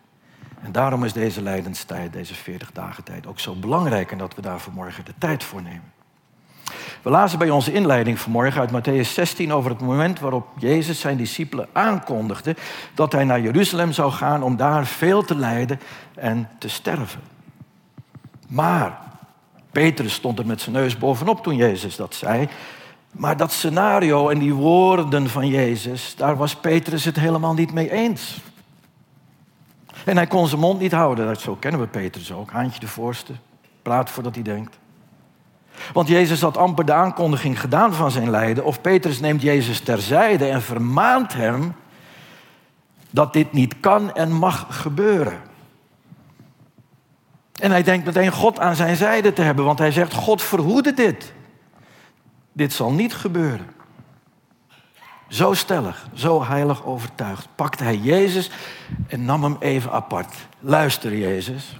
[0.65, 4.41] En daarom is deze lijdenstijd, deze 40 dagen tijd, ook zo belangrijk en dat we
[4.41, 5.93] daar vanmorgen de tijd voor nemen.
[7.01, 11.17] We lazen bij onze inleiding vanmorgen uit Matthäus 16 over het moment waarop Jezus zijn
[11.17, 12.55] discipelen aankondigde
[12.93, 15.79] dat hij naar Jeruzalem zou gaan om daar veel te lijden
[16.15, 17.21] en te sterven.
[18.47, 18.99] Maar
[19.71, 22.49] Petrus stond er met zijn neus bovenop toen Jezus dat zei.
[23.11, 27.91] Maar dat scenario en die woorden van Jezus, daar was Petrus het helemaal niet mee
[27.91, 28.39] eens.
[30.05, 31.25] En hij kon zijn mond niet houden.
[31.25, 32.51] Dat Zo kennen we Petrus ook.
[32.51, 33.33] Haantje de voorste.
[33.81, 34.77] Praat voordat hij denkt.
[35.93, 38.63] Want Jezus had amper de aankondiging gedaan van zijn lijden.
[38.63, 41.73] Of Petrus neemt Jezus terzijde en vermaant hem
[43.09, 45.41] dat dit niet kan en mag gebeuren.
[47.59, 50.93] En hij denkt meteen God aan zijn zijde te hebben, want hij zegt: God verhoede
[50.93, 51.33] dit.
[52.51, 53.74] Dit zal niet gebeuren.
[55.35, 58.49] Zo stellig, zo heilig overtuigd, pakte hij Jezus
[59.07, 60.35] en nam hem even apart.
[60.59, 61.77] Luister, Jezus.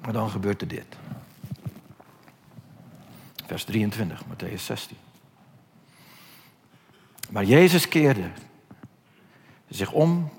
[0.00, 0.96] Maar dan gebeurt er dit.
[3.46, 4.96] Vers 23, Matthäus 16.
[7.30, 8.30] Maar Jezus keerde
[9.68, 10.32] zich om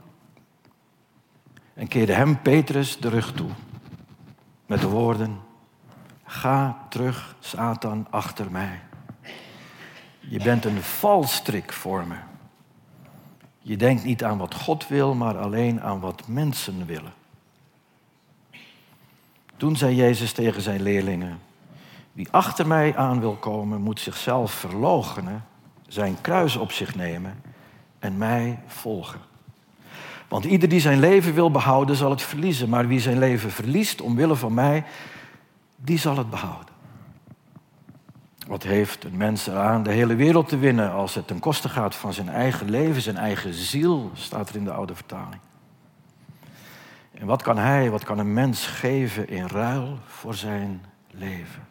[1.74, 3.50] en keerde hem, Petrus, de rug toe.
[4.66, 5.40] Met de woorden,
[6.26, 8.82] ga terug, Satan, achter mij.
[10.30, 12.16] Je bent een valstrik voor me.
[13.60, 17.14] Je denkt niet aan wat God wil, maar alleen aan wat mensen willen.
[19.58, 21.40] Toen zei Jezus tegen zijn leerlingen:
[22.12, 25.46] Wie achter mij aan wil komen, moet zichzelf verloochenen,
[25.88, 27.42] zijn kruis op zich nemen
[28.00, 29.20] en mij volgen.
[30.28, 32.70] Want ieder die zijn leven wil behouden, zal het verliezen.
[32.70, 34.84] Maar wie zijn leven verliest omwille van mij,
[35.76, 36.71] die zal het behouden.
[38.48, 41.96] Wat heeft een mens eraan de hele wereld te winnen als het ten koste gaat
[41.96, 45.42] van zijn eigen leven, zijn eigen ziel, staat er in de oude vertaling.
[47.14, 51.68] En wat kan hij, wat kan een mens geven in ruil voor zijn leven?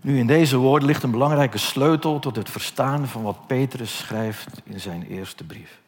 [0.00, 4.60] Nu, in deze woorden ligt een belangrijke sleutel tot het verstaan van wat Petrus schrijft
[4.64, 5.80] in zijn eerste brief.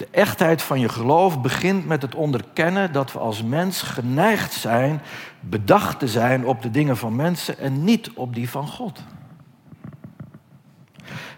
[0.00, 5.00] De echtheid van je geloof begint met het onderkennen dat we als mens geneigd zijn
[5.40, 9.00] bedacht te zijn op de dingen van mensen en niet op die van God.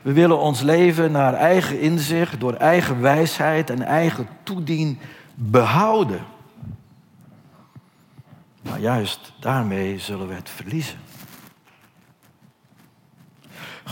[0.03, 4.99] We willen ons leven naar eigen inzicht, door eigen wijsheid en eigen toedien
[5.35, 6.21] behouden.
[8.63, 10.99] Maar juist daarmee zullen we het verliezen.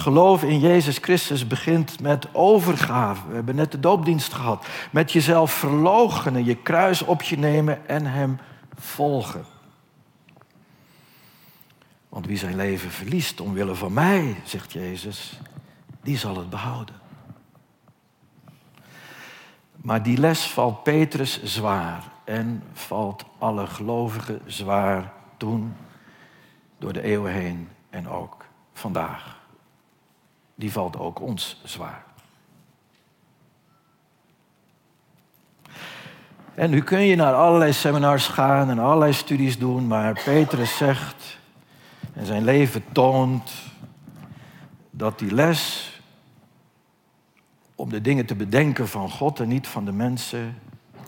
[0.01, 3.29] Geloof in Jezus Christus begint met overgave.
[3.29, 4.67] We hebben net de doopdienst gehad.
[4.91, 8.39] Met jezelf verloochenen, je kruis op je nemen en Hem
[8.79, 9.45] volgen.
[12.09, 15.41] Want wie zijn leven verliest omwille van mij, zegt Jezus,
[16.03, 16.95] die zal het behouden.
[19.77, 25.77] Maar die les valt Petrus zwaar en valt alle gelovigen zwaar toen,
[26.79, 29.40] door de eeuwen heen en ook vandaag.
[30.61, 32.05] Die valt ook ons zwaar.
[36.55, 41.39] En nu kun je naar allerlei seminars gaan en allerlei studies doen, maar Petrus zegt
[42.13, 43.53] en zijn leven toont
[44.91, 45.93] dat die les
[47.75, 50.59] om de dingen te bedenken van God en niet van de mensen,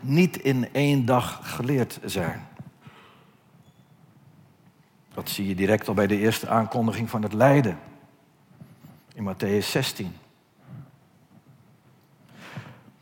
[0.02, 2.48] niet in één dag geleerd zijn.
[5.14, 7.78] Dat zie je direct al bij de eerste aankondiging van het lijden
[9.14, 10.16] in Matthäus 16.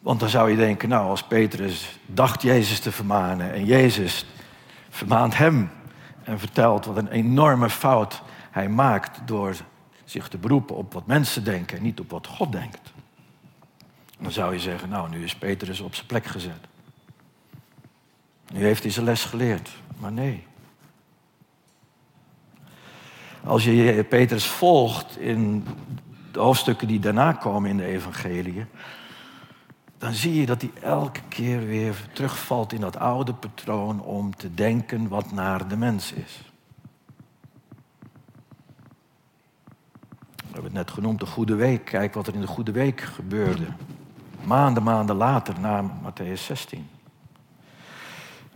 [0.01, 4.27] Want dan zou je denken, nou, als Petrus dacht Jezus te vermanen en Jezus
[4.89, 5.71] vermaant hem
[6.23, 9.57] en vertelt wat een enorme fout hij maakt door
[10.05, 12.93] zich te beroepen op wat mensen denken en niet op wat God denkt.
[14.19, 16.67] Dan zou je zeggen, nou, nu is Petrus op zijn plek gezet.
[18.53, 19.71] Nu heeft hij zijn les geleerd.
[19.99, 20.47] Maar nee.
[23.45, 25.67] Als je Petrus volgt in
[26.33, 28.67] de hoofdstukken die daarna komen in de evangelie,
[29.99, 34.55] dan zie je dat hij elke keer weer terugvalt in dat oude patroon om te
[34.55, 36.43] denken wat naar de mens is.
[40.37, 41.85] We hebben het net genoemd, de Goede Week.
[41.85, 43.67] Kijk wat er in de Goede Week gebeurde.
[44.45, 46.89] Maanden, maanden later, na Matthäus 16.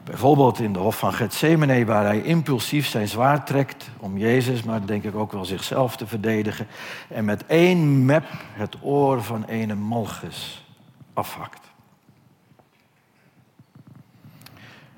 [0.04, 4.86] Bijvoorbeeld in de hof van Gethsemane, waar hij impulsief zijn zwaard trekt om Jezus, maar
[4.86, 6.66] denk ik ook wel zichzelf te verdedigen.
[7.08, 10.66] En met één mep het oor van ene Malchus
[11.12, 11.60] afhakt.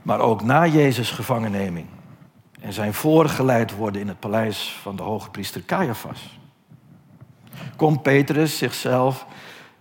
[0.03, 1.87] Maar ook na Jezus' gevangenneming
[2.61, 6.38] en zijn voorgeleid worden in het paleis van de hoge priester Caiaphas,
[7.77, 9.27] komt Petrus zichzelf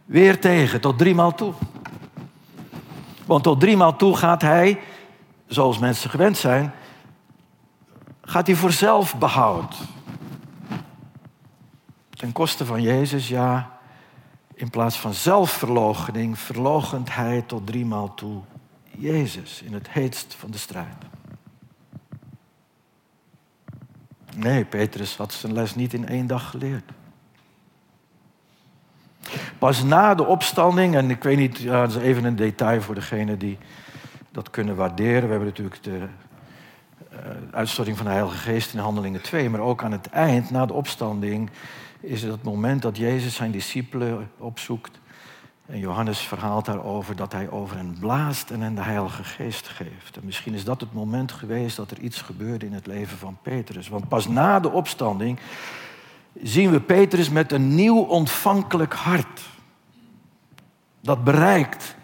[0.06, 1.54] weer tegen, tot driemaal toe.
[3.26, 4.80] Want tot driemaal toe gaat hij
[5.48, 6.74] zoals mensen gewend zijn,
[8.22, 9.76] gaat hij voor zelfbehoud.
[12.10, 13.78] Ten koste van Jezus, ja,
[14.54, 18.42] in plaats van zelfverloochening, verloochent hij tot driemaal toe
[18.98, 20.96] Jezus in het heetst van de strijd.
[24.36, 26.92] Nee, Petrus had zijn les niet in één dag geleerd.
[29.60, 33.38] Pas na de opstanding, en ik weet niet, dat is even een detail voor degene
[33.38, 33.58] die
[34.36, 35.24] dat kunnen waarderen.
[35.24, 36.08] We hebben natuurlijk de
[37.14, 37.20] uh,
[37.52, 40.74] uitstorting van de Heilige Geest in Handelingen 2, maar ook aan het eind, na de
[40.74, 41.50] opstanding,
[42.00, 45.00] is het het moment dat Jezus zijn discipelen opzoekt.
[45.66, 50.18] En Johannes verhaalt daarover dat hij over hen blaast en hen de Heilige Geest geeft.
[50.18, 53.38] En misschien is dat het moment geweest dat er iets gebeurde in het leven van
[53.42, 53.88] Petrus.
[53.88, 55.40] Want pas na de opstanding
[56.44, 59.42] zien we Petrus met een nieuw ontvankelijk hart.
[61.02, 61.96] Dat bereikt,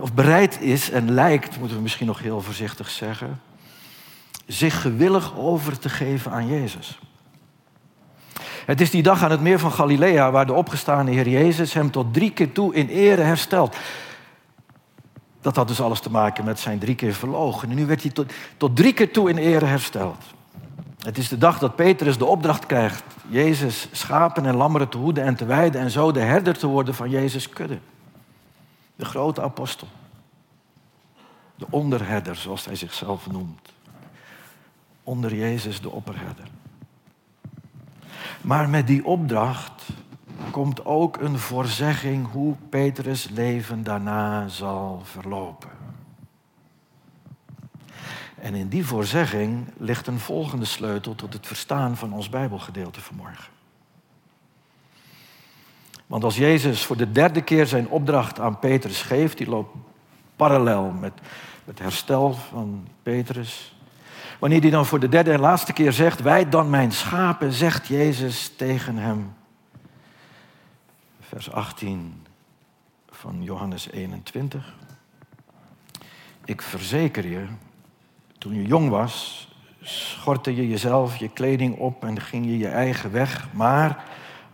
[0.00, 3.40] of bereid is en lijkt, moeten we misschien nog heel voorzichtig zeggen,
[4.46, 6.98] zich gewillig over te geven aan Jezus.
[8.66, 11.90] Het is die dag aan het meer van Galilea waar de opgestane Heer Jezus hem
[11.90, 13.76] tot drie keer toe in ere herstelt.
[15.40, 17.70] Dat had dus alles te maken met zijn drie keer verlogen.
[17.70, 20.24] En nu werd hij tot, tot drie keer toe in ere hersteld.
[20.98, 25.24] Het is de dag dat Petrus de opdracht krijgt Jezus schapen en lammeren te hoeden
[25.24, 27.78] en te wijden en zo de herder te worden van Jezus kudde.
[29.00, 29.88] De grote apostel.
[31.56, 33.72] De onderherder, zoals hij zichzelf noemt.
[35.02, 36.48] Onder Jezus de opperherder.
[38.40, 39.88] Maar met die opdracht
[40.50, 45.70] komt ook een voorzegging hoe Petrus' leven daarna zal verlopen.
[48.34, 53.59] En in die voorzegging ligt een volgende sleutel tot het verstaan van ons Bijbelgedeelte vanmorgen.
[56.10, 59.76] Want als Jezus voor de derde keer zijn opdracht aan Petrus geeft, die loopt
[60.36, 61.12] parallel met
[61.64, 63.74] het herstel van Petrus.
[64.38, 67.86] Wanneer hij dan voor de derde en laatste keer zegt, wij dan mijn schapen, zegt
[67.86, 69.32] Jezus tegen hem.
[71.20, 72.22] Vers 18
[73.10, 74.74] van Johannes 21.
[76.44, 77.46] Ik verzeker je,
[78.38, 79.48] toen je jong was,
[79.82, 83.48] schortte je jezelf je kleding op en ging je je eigen weg.
[83.52, 84.04] Maar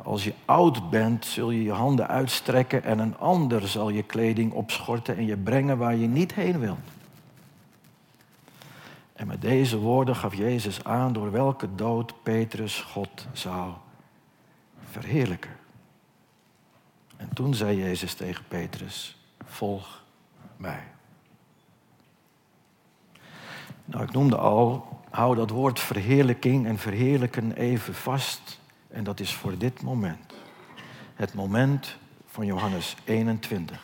[0.06, 4.52] als je oud bent, zul je je handen uitstrekken en een ander zal je kleding
[4.52, 6.78] opschorten en je brengen waar je niet heen wilt.
[9.12, 13.72] En met deze woorden gaf Jezus aan door welke dood Petrus God zou
[14.90, 15.56] verheerlijken.
[17.16, 20.02] En toen zei Jezus tegen Petrus, volg
[20.56, 20.82] mij.
[23.84, 28.64] Nou, ik noemde al, hou dat woord verheerlijking en verheerlijken even vast.
[28.96, 30.34] En dat is voor dit moment.
[31.14, 33.80] Het moment van Johannes 21.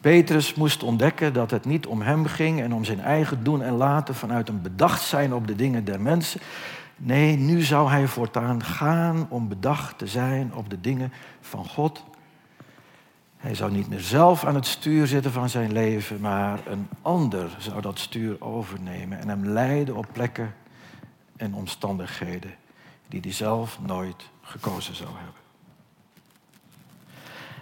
[0.00, 3.72] Petrus moest ontdekken dat het niet om hem ging en om zijn eigen doen en
[3.72, 6.40] laten vanuit een bedacht zijn op de dingen der mensen.
[6.96, 12.04] Nee, nu zou hij voortaan gaan om bedacht te zijn op de dingen van God
[13.36, 17.56] hij zou niet meer zelf aan het stuur zitten van zijn leven, maar een ander
[17.58, 20.54] zou dat stuur overnemen en hem leiden op plekken
[21.36, 22.54] en omstandigheden
[23.08, 25.42] die hij zelf nooit gekozen zou hebben.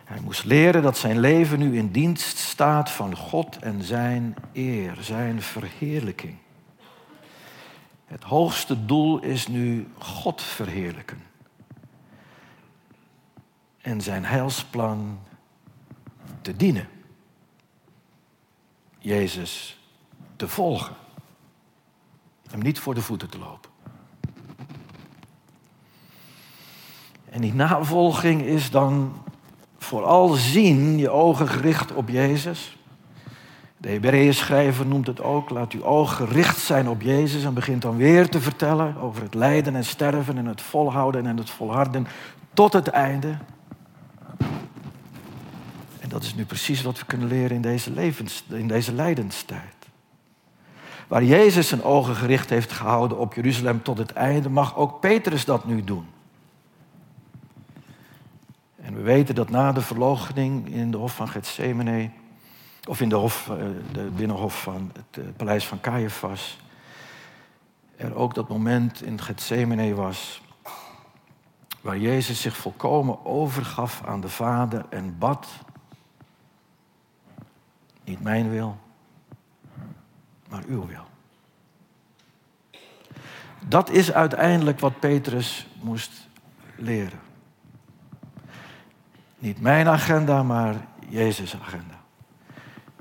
[0.04, 4.96] Hij moest leren dat zijn leven nu in dienst staat van God en zijn eer,
[5.00, 6.36] zijn verheerlijking.
[8.06, 11.22] Het hoogste doel is nu God verheerlijken.
[13.80, 15.20] En zijn heilsplan
[16.40, 16.88] te dienen.
[18.98, 19.80] Jezus
[20.36, 20.96] te volgen.
[22.52, 23.70] Hem niet voor de voeten te lopen.
[27.30, 29.12] En die navolging is dan
[29.78, 32.76] vooral zien, je ogen gericht op Jezus.
[33.76, 37.82] De Hebreeën schrijver noemt het ook, laat uw oog gericht zijn op Jezus en begint
[37.82, 42.06] dan weer te vertellen over het lijden en sterven en het volhouden en het volharden
[42.52, 43.38] tot het einde
[46.12, 49.81] dat is nu precies wat we kunnen leren in deze, levens, in deze lijdenstijd.
[51.12, 55.44] Waar Jezus zijn ogen gericht heeft gehouden op Jeruzalem tot het einde, mag ook Petrus
[55.44, 56.06] dat nu doen.
[58.76, 62.10] En we weten dat na de verloochening in de hof van Gethsemane,
[62.88, 63.56] of in de, hof, eh,
[63.92, 66.58] de binnenhof van het eh, paleis van Caiaphas,
[67.96, 70.42] er ook dat moment in Gethsemane was
[71.80, 75.46] waar Jezus zich volkomen overgaf aan de Vader en bad
[78.04, 78.76] niet mijn wil,
[80.52, 81.06] maar uw wil.
[83.68, 86.28] Dat is uiteindelijk wat Petrus moest
[86.76, 87.20] leren.
[89.38, 90.74] Niet mijn agenda, maar
[91.08, 92.00] Jezus' agenda.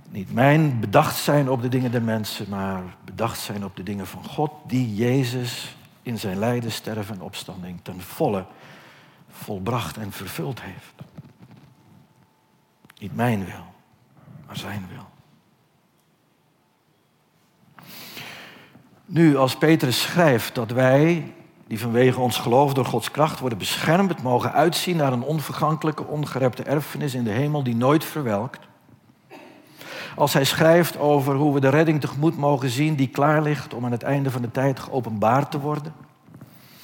[0.09, 4.07] Niet mijn bedacht zijn op de dingen der mensen, maar bedacht zijn op de dingen
[4.07, 8.45] van God, die Jezus in zijn lijden, sterven en opstanding ten volle
[9.29, 10.93] volbracht en vervuld heeft.
[12.99, 13.65] Niet mijn wil,
[14.45, 15.09] maar zijn wil.
[19.13, 21.33] Nu, als Petrus schrijft dat wij
[21.67, 26.63] die vanwege ons geloof door Gods kracht worden beschermd, mogen uitzien naar een onvergankelijke, ongerepte
[26.63, 28.59] erfenis in de hemel die nooit verwelkt.
[30.15, 33.85] Als hij schrijft over hoe we de redding tegemoet mogen zien die klaar ligt om
[33.85, 35.93] aan het einde van de tijd geopenbaard te worden.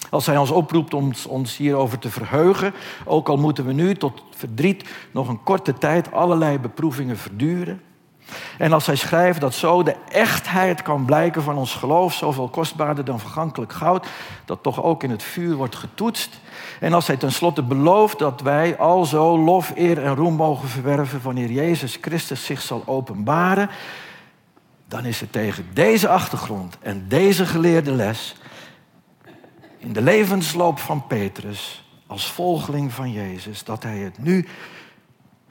[0.09, 2.73] Als hij ons oproept om ons hierover te verheugen,
[3.05, 7.81] ook al moeten we nu tot verdriet nog een korte tijd allerlei beproevingen verduren.
[8.57, 13.05] En als hij schrijft dat zo de echtheid kan blijken van ons geloof, zoveel kostbaarder
[13.05, 14.07] dan vergankelijk goud,
[14.45, 16.39] dat toch ook in het vuur wordt getoetst.
[16.79, 21.21] En als hij tenslotte belooft dat wij al zo lof, eer en roem mogen verwerven
[21.21, 23.69] wanneer Jezus Christus zich zal openbaren,
[24.87, 28.35] dan is het tegen deze achtergrond en deze geleerde les
[29.77, 34.47] in de levensloop van Petrus als volgeling van Jezus dat hij het nu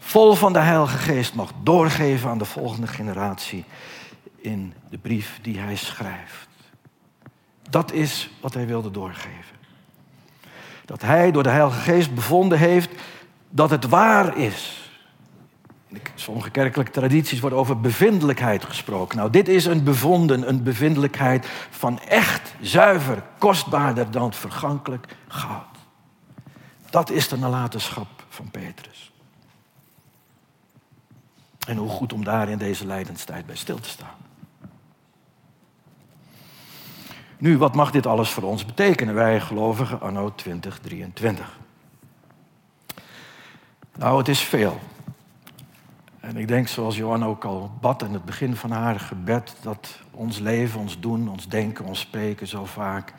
[0.07, 3.65] vol van de Heilige Geest mag doorgeven aan de volgende generatie
[4.37, 6.49] in de brief die hij schrijft.
[7.71, 9.57] Dat is wat hij wilde doorgeven.
[10.85, 12.91] Dat hij door de Heilige Geest bevonden heeft
[13.51, 14.91] dat het waar is.
[15.89, 19.17] In sommige kerkelijke tradities wordt over bevindelijkheid gesproken.
[19.17, 25.77] Nou, dit is een bevonden, een bevindelijkheid van echt, zuiver, kostbaarder dan vergankelijk goud.
[26.91, 29.11] Dat is de nalatenschap van Petrus.
[31.67, 34.15] En hoe goed om daar in deze lijdenstijd bij stil te staan.
[37.39, 41.59] Nu, wat mag dit alles voor ons betekenen, wij gelovigen anno 2023?
[43.97, 44.81] Nou, het is veel.
[46.21, 49.99] En ik denk, zoals Johan ook al bad in het begin van haar gebed, dat
[50.11, 53.13] ons leven, ons doen, ons denken, ons spreken zo vaak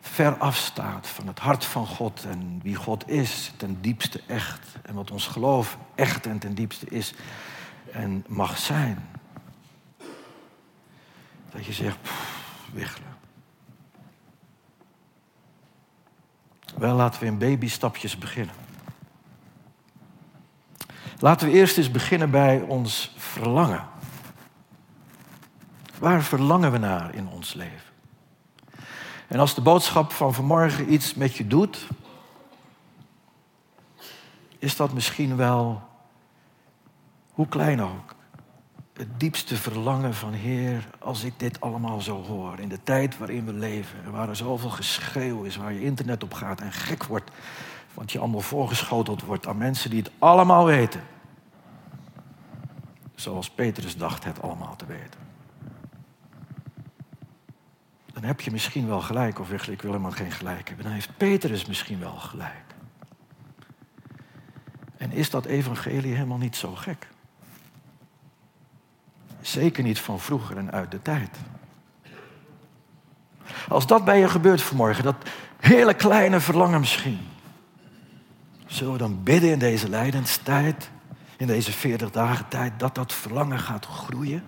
[0.00, 4.60] ver afstaat van het hart van God en wie God is, ten diepste echt.
[4.82, 7.14] En wat ons geloof echt en ten diepste is
[7.92, 9.08] en mag zijn.
[11.50, 11.98] Dat je zegt,
[12.72, 13.16] wiggelen.
[16.76, 18.54] Wel, laten we in babystapjes beginnen.
[21.18, 23.88] Laten we eerst eens beginnen bij ons verlangen.
[25.98, 27.88] Waar verlangen we naar in ons leven?
[29.26, 31.86] En als de boodschap van vanmorgen iets met je doet,
[34.58, 35.89] is dat misschien wel
[37.40, 38.14] hoe klein ook.
[38.92, 42.58] Het diepste verlangen van Heer, als ik dit allemaal zo hoor.
[42.58, 46.32] In de tijd waarin we leven, waar er zoveel geschreeuw is, waar je internet op
[46.32, 47.30] gaat en gek wordt.
[47.94, 51.00] Want je allemaal voorgeschoteld wordt aan mensen die het allemaal weten.
[53.14, 55.20] Zoals Petrus dacht het allemaal te weten.
[58.12, 60.84] Dan heb je misschien wel gelijk, of ik wil helemaal geen gelijk hebben.
[60.84, 62.64] Dan heeft Petrus misschien wel gelijk.
[64.96, 67.08] En is dat evangelie helemaal niet zo gek?
[69.40, 71.36] Zeker niet van vroeger en uit de tijd.
[73.68, 75.16] Als dat bij je gebeurt vanmorgen, dat
[75.60, 77.18] hele kleine verlangen misschien.
[78.66, 80.90] Zullen we dan bidden in deze lijdenstijd,
[81.36, 84.42] in deze 40 dagen tijd, dat dat verlangen gaat groeien?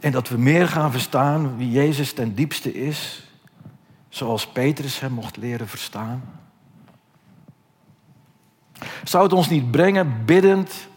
[0.00, 3.30] En dat we meer gaan verstaan wie Jezus ten diepste is,
[4.08, 6.22] zoals Petrus hem mocht leren verstaan?
[9.04, 10.88] Zou het ons niet brengen, biddend,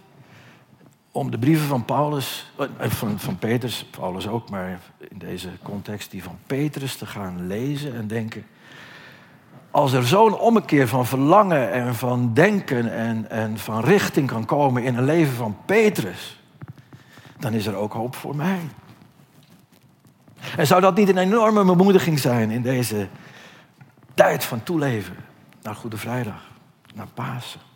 [1.16, 6.12] om de brieven van Paulus, eh, van, van Petrus, Paulus ook, maar in deze context
[6.12, 8.46] die van Petrus te gaan lezen en denken.
[9.72, 14.84] Als er zo'n ommekeer van verlangen en van denken en, en van richting kan komen
[14.84, 16.42] in een leven van Petrus,
[17.40, 18.60] dan is er ook hoop voor mij.
[20.58, 23.08] En zou dat niet een enorme bemoediging zijn in deze
[24.14, 25.16] tijd van toeleven
[25.62, 26.50] naar Goede Vrijdag,
[26.94, 27.75] naar Pasen?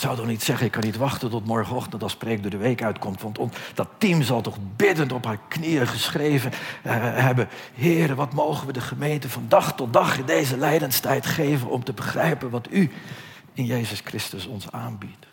[0.00, 2.82] Zou toch niet zeggen, ik kan niet wachten tot morgenochtend als preek door de week
[2.82, 3.22] uitkomt.
[3.22, 3.38] Want
[3.74, 7.48] dat team zal toch biddend op haar knieën geschreven uh, hebben.
[7.74, 11.84] Heren, wat mogen we de gemeente van dag tot dag in deze lijdenstijd geven om
[11.84, 12.92] te begrijpen wat u
[13.52, 15.26] in Jezus Christus ons aanbiedt.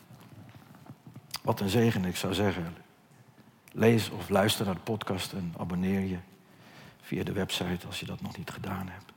[1.41, 2.75] Wat een zegen, ik zou zeggen.
[3.71, 6.17] Lees of luister naar de podcast en abonneer je
[7.01, 9.14] via de website als je dat nog niet gedaan hebt.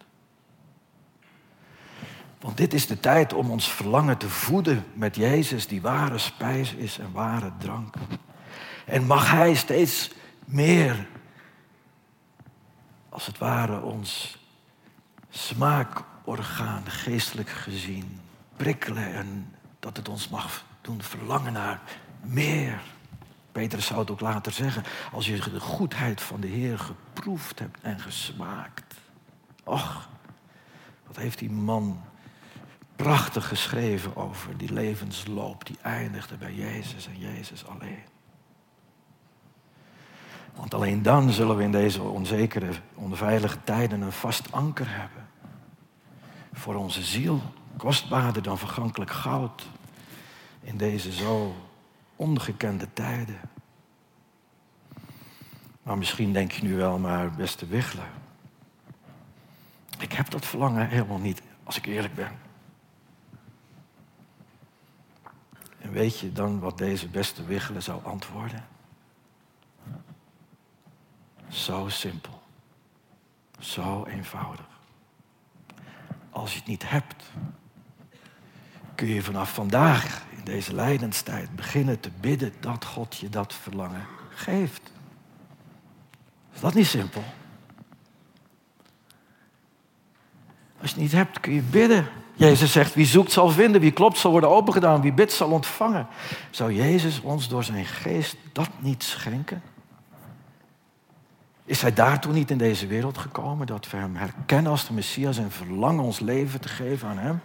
[2.41, 6.73] Want dit is de tijd om ons verlangen te voeden met Jezus, die ware spijs
[6.73, 7.95] is en ware drank.
[8.85, 10.11] En mag Hij steeds
[10.45, 11.07] meer,
[13.09, 14.39] als het ware, ons
[15.31, 18.21] smaakorgaan, geestelijk gezien,
[18.57, 21.81] prikkelen en dat het ons mag doen verlangen naar
[22.21, 22.81] meer.
[23.53, 27.79] Petrus zou het ook later zeggen, als je de goedheid van de Heer geproefd hebt
[27.81, 28.95] en gesmaakt.
[29.65, 30.09] Och,
[31.07, 32.05] wat heeft die man
[32.99, 38.03] prachtig geschreven over die levensloop die eindigde bij Jezus en Jezus alleen.
[40.55, 45.29] Want alleen dan zullen we in deze onzekere, onveilige tijden een vast anker hebben.
[46.53, 47.43] Voor onze ziel,
[47.77, 49.67] kostbaarder dan vergankelijk goud.
[50.61, 51.55] In deze zo
[52.17, 53.41] ongekende tijden.
[55.83, 58.11] Maar misschien denk je nu wel, maar beste Wichler.
[59.99, 62.48] Ik heb dat verlangen helemaal niet, als ik eerlijk ben.
[65.79, 68.67] En weet je dan wat deze beste Wichler zou antwoorden?
[71.49, 72.43] Zo simpel.
[73.59, 74.67] Zo eenvoudig.
[76.31, 77.25] Als je het niet hebt,
[78.95, 84.07] kun je vanaf vandaag in deze lijdenstijd beginnen te bidden dat God je dat verlangen
[84.31, 84.93] geeft.
[86.53, 87.25] Is dat niet simpel?
[90.81, 92.09] Als je het niet hebt, kun je bidden.
[92.39, 96.07] Jezus zegt, wie zoekt zal vinden, wie klopt zal worden opengedaan, wie bidt zal ontvangen.
[96.51, 99.63] Zou Jezus ons door zijn geest dat niet schenken?
[101.65, 105.39] Is hij daartoe niet in deze wereld gekomen dat we hem herkennen als de Messias
[105.39, 107.41] en verlangen ons leven te geven aan hem?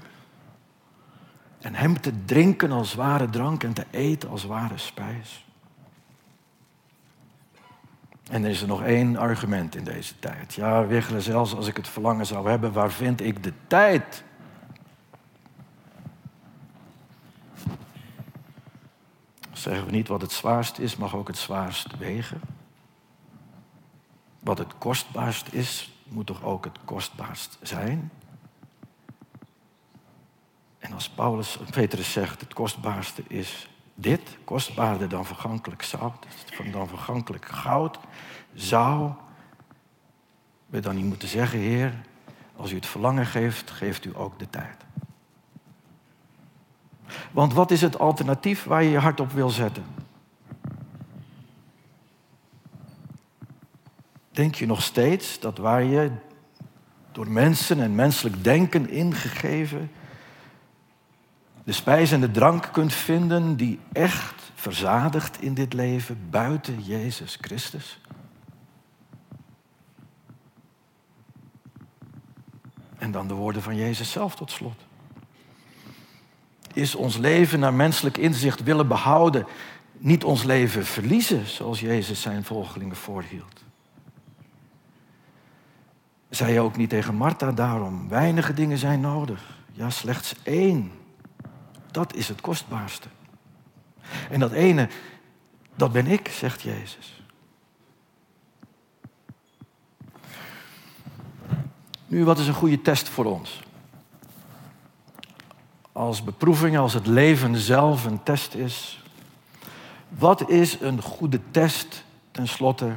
[1.62, 5.46] En hem te drinken als ware drank en te eten als ware spijs?
[8.30, 10.54] En er is er nog één argument in deze tijd.
[10.54, 14.24] Ja, Wiggelen, zelfs als ik het verlangen zou hebben, waar vind ik de tijd?
[19.64, 22.42] Zeggen we niet wat het zwaarst is, mag ook het zwaarst wegen.
[24.40, 28.12] Wat het kostbaarst is, moet toch ook het kostbaarst zijn?
[30.80, 36.26] En als Paulus, Petrus zegt, het kostbaarste is dit, kostbaarder dan vergankelijk zout,
[36.72, 38.00] dan vergankelijk goud,
[38.54, 39.12] zou
[40.66, 42.06] we dan niet moeten zeggen, Heer,
[42.56, 44.86] als u het verlangen geeft, geeft u ook de tijd.
[47.32, 49.84] Want wat is het alternatief waar je je hart op wil zetten?
[54.32, 56.12] Denk je nog steeds dat waar je
[57.12, 59.92] door mensen en menselijk denken ingegeven
[61.64, 67.38] de spijs en de drank kunt vinden die echt verzadigt in dit leven buiten Jezus
[67.42, 68.02] Christus?
[72.98, 74.86] En dan de woorden van Jezus zelf tot slot.
[76.74, 79.48] Is ons leven naar menselijk inzicht willen behouden,
[79.98, 83.64] niet ons leven verliezen, zoals Jezus zijn volgelingen voorhield?
[86.30, 89.62] Zei ook niet tegen Martha daarom, weinige dingen zijn nodig.
[89.72, 90.92] Ja, slechts één.
[91.92, 93.08] Dat is het kostbaarste.
[94.30, 94.88] En dat ene,
[95.76, 97.24] dat ben ik, zegt Jezus.
[102.08, 103.64] Nu, wat is een goede test voor ons?
[105.94, 109.04] Als beproeving, als het leven zelf een test is.
[110.10, 112.94] Wat is een goede test, tenslotte,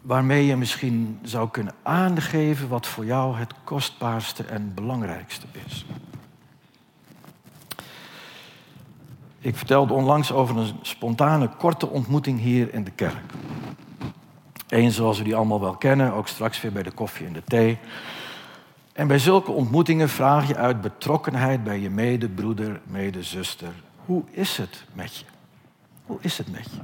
[0.00, 5.86] waarmee je misschien zou kunnen aangeven wat voor jou het kostbaarste en belangrijkste is?
[9.38, 13.32] Ik vertelde onlangs over een spontane, korte ontmoeting hier in de kerk.
[14.68, 17.44] Eén zoals we die allemaal wel kennen, ook straks weer bij de koffie en de
[17.44, 17.78] thee.
[19.00, 23.72] En bij zulke ontmoetingen vraag je uit betrokkenheid bij je medebroeder, medezuster.
[24.04, 25.24] Hoe is het met je?
[26.06, 26.80] Hoe is het met je?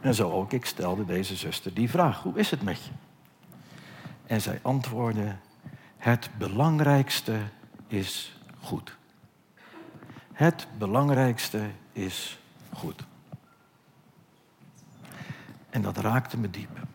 [0.00, 2.22] En zo ook ik stelde deze zuster die vraag.
[2.22, 2.90] Hoe is het met je?
[4.26, 5.36] En zij antwoordde,
[5.96, 7.38] het belangrijkste
[7.86, 8.96] is goed.
[10.32, 12.38] Het belangrijkste is
[12.72, 13.04] goed.
[15.70, 16.89] En dat raakte me diep.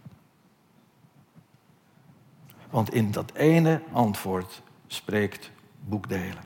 [2.76, 6.43] Want in dat ene antwoord spreekt boekdelen.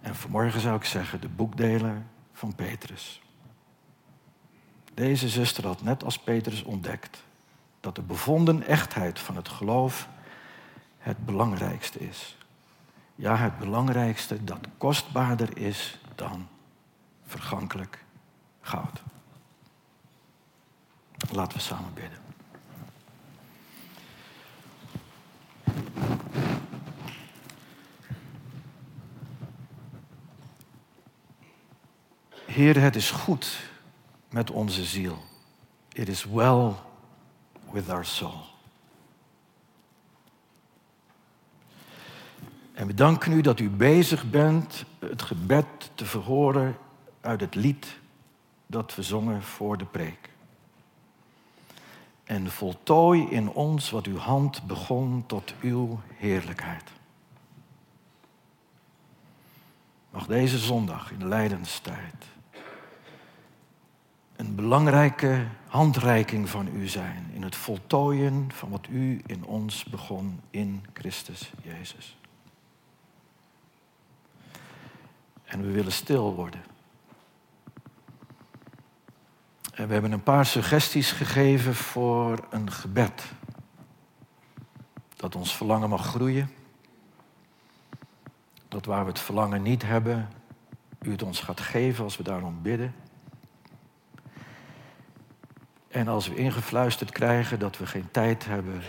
[0.00, 3.22] En vanmorgen zou ik zeggen de boekdeler van Petrus.
[4.94, 7.22] Deze zuster had net als Petrus ontdekt
[7.80, 10.08] dat de bevonden echtheid van het geloof
[10.98, 12.36] het belangrijkste is.
[13.14, 16.48] Ja, het belangrijkste dat kostbaarder is dan
[17.26, 18.04] vergankelijk
[18.60, 19.02] goud.
[21.32, 22.27] Laten we samen bidden.
[32.58, 33.70] Heer, het is goed
[34.30, 35.18] met onze ziel.
[35.92, 36.72] It is well
[37.70, 38.40] with our soul.
[42.72, 46.76] En we danken u dat u bezig bent het gebed te verhoren
[47.20, 47.98] uit het lied
[48.66, 50.30] dat we zongen voor de preek.
[52.24, 56.90] En voltooi in ons wat uw hand begon tot uw heerlijkheid.
[60.10, 62.36] Mag deze zondag in de lijdenstijd
[64.38, 70.40] een belangrijke handreiking van u zijn in het voltooien van wat u in ons begon
[70.50, 72.18] in Christus Jezus.
[75.44, 76.60] En we willen stil worden.
[79.72, 83.24] En we hebben een paar suggesties gegeven voor een gebed.
[85.16, 86.50] Dat ons verlangen mag groeien.
[88.68, 90.28] Dat waar we het verlangen niet hebben,
[91.00, 92.94] u het ons gaat geven als we daarom bidden.
[95.88, 98.82] En als we ingefluisterd krijgen dat we geen tijd hebben,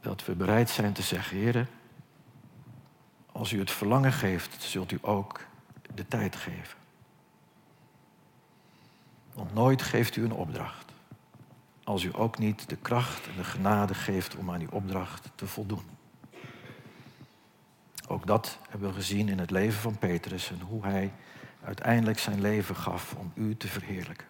[0.00, 1.68] dat we bereid zijn te zeggen, heren,
[3.32, 5.40] als u het verlangen geeft, zult u ook
[5.94, 6.78] de tijd geven.
[9.34, 10.90] Want nooit geeft u een opdracht
[11.90, 15.46] als u ook niet de kracht en de genade geeft om aan die opdracht te
[15.46, 15.82] voldoen.
[18.08, 21.12] Ook dat hebben we gezien in het leven van Petrus en hoe hij
[21.64, 24.26] uiteindelijk zijn leven gaf om u te verheerlijken.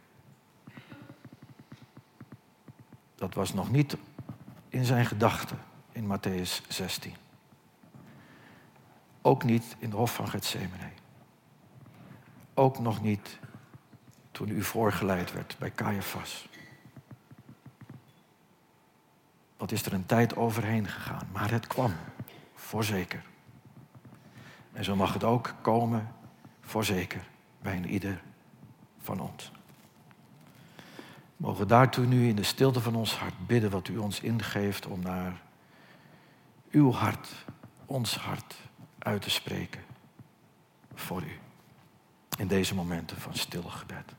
[3.30, 3.96] Dat was nog niet
[4.68, 5.58] in zijn gedachten
[5.92, 7.14] in Matthäus 16.
[9.22, 10.90] Ook niet in de hof van Gethsemane.
[12.54, 13.38] Ook nog niet
[14.30, 16.48] toen u voorgeleid werd bij Caiaphas.
[19.56, 21.92] Wat is er een tijd overheen gegaan, maar het kwam,
[22.54, 23.22] voorzeker.
[24.72, 26.14] En zo mag het ook komen,
[26.60, 27.28] voorzeker,
[27.62, 28.22] bij een ieder
[28.98, 29.52] van ons.
[31.40, 35.00] Mogen daartoe nu in de stilte van ons hart bidden wat u ons ingeeft om
[35.00, 35.42] naar
[36.70, 37.28] uw hart,
[37.86, 38.54] ons hart,
[38.98, 39.80] uit te spreken
[40.94, 41.38] voor u.
[42.38, 44.14] In deze momenten van stil gebed.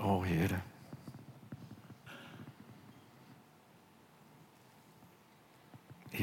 [0.00, 0.62] O Heer.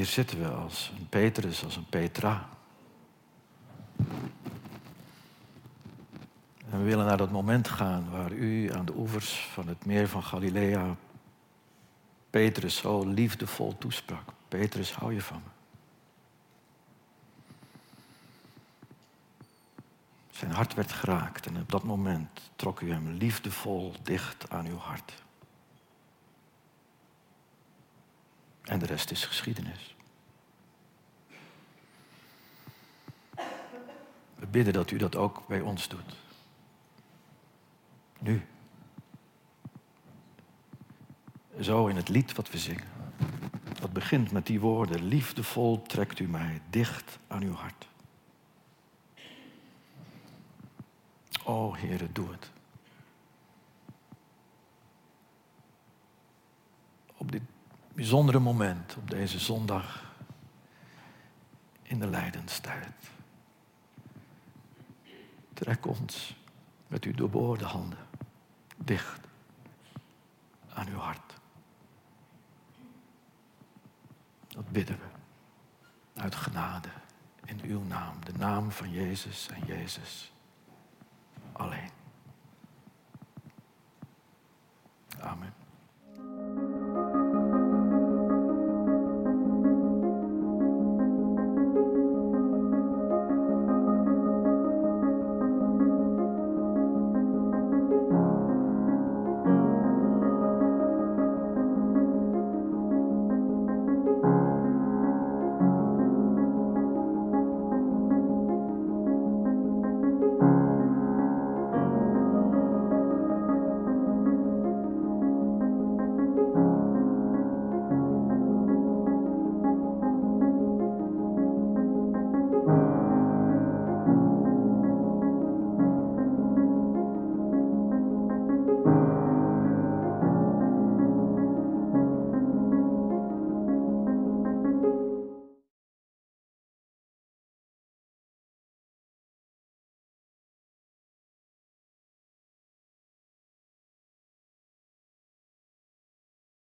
[0.05, 2.49] Zitten we als een Petrus, als een Petra.
[6.69, 10.07] En we willen naar dat moment gaan waar u aan de oevers van het meer
[10.07, 10.95] van Galilea
[12.29, 14.33] Petrus zo liefdevol toesprak.
[14.47, 15.49] Petrus, hou je van me.
[20.31, 24.77] Zijn hart werd geraakt en op dat moment trok u hem liefdevol dicht aan uw
[24.77, 25.23] hart.
[28.63, 29.94] En de rest is geschiedenis.
[34.45, 36.15] We bidden dat u dat ook bij ons doet.
[38.19, 38.45] Nu.
[41.59, 42.87] Zo in het lied wat we zingen.
[43.79, 45.03] Dat begint met die woorden.
[45.03, 47.87] Liefdevol trekt u mij dicht aan uw hart.
[51.43, 52.51] O Heere, doe het.
[57.17, 57.41] Op dit
[57.93, 60.13] bijzondere moment, op deze zondag
[61.83, 63.13] in de lijdenstijd.
[65.55, 66.35] Trek ons
[66.87, 68.07] met uw doorboorde handen
[68.77, 69.19] dicht
[70.73, 71.33] aan uw hart.
[74.47, 75.07] Dat bidden we
[76.21, 76.89] uit genade
[77.45, 80.31] in uw naam, de naam van Jezus en Jezus